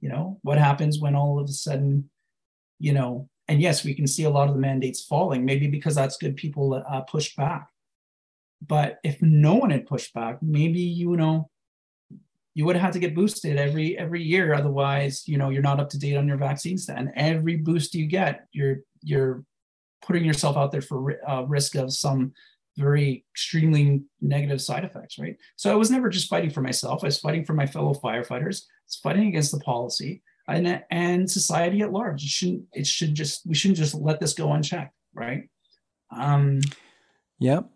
you 0.00 0.08
know, 0.08 0.38
what 0.42 0.58
happens 0.58 1.00
when 1.00 1.16
all 1.16 1.40
of 1.40 1.48
a 1.48 1.52
sudden, 1.52 2.08
you 2.78 2.92
know, 2.92 3.28
and 3.48 3.62
yes, 3.62 3.82
we 3.82 3.94
can 3.94 4.06
see 4.06 4.24
a 4.24 4.30
lot 4.30 4.48
of 4.48 4.54
the 4.54 4.60
mandates 4.60 5.02
falling, 5.02 5.44
maybe 5.44 5.68
because 5.68 5.94
that's 5.94 6.18
good 6.18 6.36
people 6.36 6.82
uh, 6.86 7.00
pushed 7.02 7.34
back. 7.36 7.68
But 8.66 8.98
if 9.02 9.20
no 9.22 9.54
one 9.54 9.70
had 9.70 9.86
pushed 9.86 10.12
back, 10.12 10.42
maybe 10.42 10.80
you 10.80 11.16
know 11.16 11.48
you 12.54 12.64
would 12.64 12.76
have 12.76 12.84
had 12.84 12.92
to 12.94 12.98
get 12.98 13.14
boosted 13.14 13.56
every 13.56 13.96
every 13.96 14.22
year. 14.22 14.52
Otherwise 14.52 15.26
you 15.26 15.38
know 15.38 15.48
you're 15.48 15.62
not 15.62 15.80
up 15.80 15.88
to 15.90 15.98
date 15.98 16.16
on 16.16 16.28
your 16.28 16.36
vaccines 16.36 16.88
and 16.88 17.10
every 17.16 17.56
boost 17.56 17.94
you 17.94 18.06
get 18.06 18.46
you're 18.52 18.78
you're 19.02 19.44
putting 20.02 20.24
yourself 20.24 20.56
out 20.56 20.72
there 20.72 20.82
for 20.82 21.16
uh, 21.28 21.42
risk 21.42 21.74
of 21.74 21.92
some 21.92 22.32
very 22.76 23.24
extremely 23.32 24.02
negative 24.20 24.60
side 24.60 24.84
effects 24.84 25.18
right? 25.18 25.36
So 25.56 25.72
i 25.72 25.74
was 25.74 25.90
never 25.90 26.08
just 26.08 26.28
fighting 26.28 26.50
for 26.50 26.60
myself. 26.60 27.02
I 27.02 27.06
was 27.06 27.20
fighting 27.20 27.44
for 27.44 27.54
my 27.54 27.66
fellow 27.66 27.94
firefighters. 27.94 28.62
It's 28.86 28.96
fighting 28.96 29.28
against 29.28 29.52
the 29.52 29.60
policy 29.60 30.22
and 30.48 30.82
and 30.90 31.30
society 31.30 31.80
at 31.82 31.92
large 31.92 32.22
it 32.24 32.28
shouldn't 32.28 32.64
it 32.72 32.86
should 32.86 33.14
just 33.14 33.46
we 33.46 33.54
shouldn't 33.54 33.78
just 33.78 33.94
let 33.94 34.20
this 34.20 34.34
go 34.34 34.52
unchecked 34.52 34.94
right 35.14 35.48
um 36.10 36.60
yep 37.38 37.68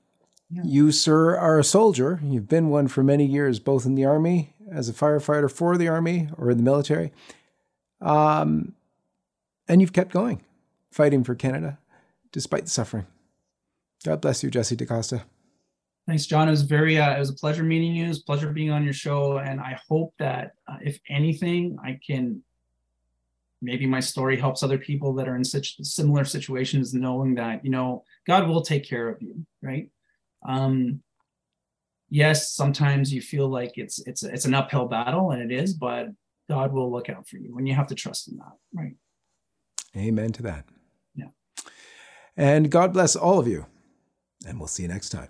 yeah. 0.55 0.63
You, 0.65 0.93
sir, 0.93 1.39
are 1.39 1.59
a 1.59 1.65
soldier. 1.65 2.21
You've 2.23 2.49
been 2.49 2.69
one 2.69 2.87
for 2.87 3.03
many 3.03 3.25
years, 3.25 3.59
both 3.59 3.87
in 3.87 3.95
the 3.95 4.05
Army 4.05 4.55
as 4.71 4.87
a 4.87 4.93
firefighter 4.93 5.51
for 5.51 5.79
the 5.79 5.89
Army 5.89 6.29
or 6.37 6.51
in 6.51 6.59
the 6.59 6.63
military. 6.63 7.11
Um, 8.03 8.75
and 9.67 9.81
you've 9.81 9.95
kept 9.95 10.13
going, 10.13 10.43
fighting 10.91 11.25
for 11.25 11.35
Canada 11.35 11.79
despite 12.33 12.65
the 12.65 12.71
suffering. 12.71 13.07
God 14.05 14.21
bless 14.21 14.43
you, 14.43 14.51
Jesse 14.51 14.77
DeCosta. 14.77 15.23
Thanks, 16.07 16.27
John. 16.27 16.49
It 16.49 16.51
was 16.51 16.63
very, 16.63 16.99
uh, 16.99 17.15
it 17.15 17.19
was 17.19 17.31
a 17.31 17.35
pleasure 17.35 17.63
meeting 17.63 17.95
you. 17.95 18.05
It 18.05 18.09
was 18.09 18.21
a 18.21 18.25
pleasure 18.25 18.53
being 18.53 18.71
on 18.71 18.85
your 18.85 18.93
show. 18.93 19.39
And 19.39 19.61
I 19.61 19.79
hope 19.89 20.13
that 20.19 20.53
uh, 20.67 20.79
if 20.83 20.99
anything, 21.09 21.79
I 21.83 21.99
can 22.05 22.43
maybe 23.63 23.87
my 23.87 24.01
story 24.01 24.37
helps 24.37 24.63
other 24.63 24.77
people 24.77 25.15
that 25.15 25.29
are 25.29 25.37
in 25.37 25.45
such 25.45 25.77
similar 25.83 26.25
situations, 26.25 26.93
knowing 26.93 27.37
that, 27.37 27.65
you 27.65 27.71
know, 27.71 28.05
God 28.27 28.49
will 28.49 28.63
take 28.63 28.87
care 28.87 29.09
of 29.09 29.23
you, 29.23 29.47
right? 29.63 29.89
Um, 30.47 31.03
yes, 32.11 32.53
sometimes 32.53 33.15
you 33.15 33.23
feel 33.23 33.49
like 33.49 33.73
it's 33.77 34.01
it's 34.01 34.23
it's 34.23 34.45
an 34.45 34.55
uphill 34.55 34.87
battle, 34.87 35.31
and 35.31 35.41
it 35.41 35.55
is, 35.55 35.73
but 35.73 36.09
God 36.51 36.73
will 36.73 36.91
look 36.91 37.09
out 37.09 37.29
for 37.29 37.39
you, 37.39 37.57
and 37.57 37.67
you 37.67 37.75
have 37.75 37.87
to 37.87 37.95
trust 37.95 38.29
in 38.29 38.37
that, 38.39 38.53
right? 38.75 38.97
Amen 39.97 40.33
to 40.33 40.43
that. 40.43 40.65
Yeah. 41.15 41.29
And 42.37 42.71
God 42.71 42.93
bless 42.93 43.15
all 43.15 43.39
of 43.39 43.47
you, 43.47 43.67
and 44.47 44.59
we'll 44.59 44.69
see 44.69 44.83
you 44.83 44.89
next 44.89 45.11
time. 45.11 45.29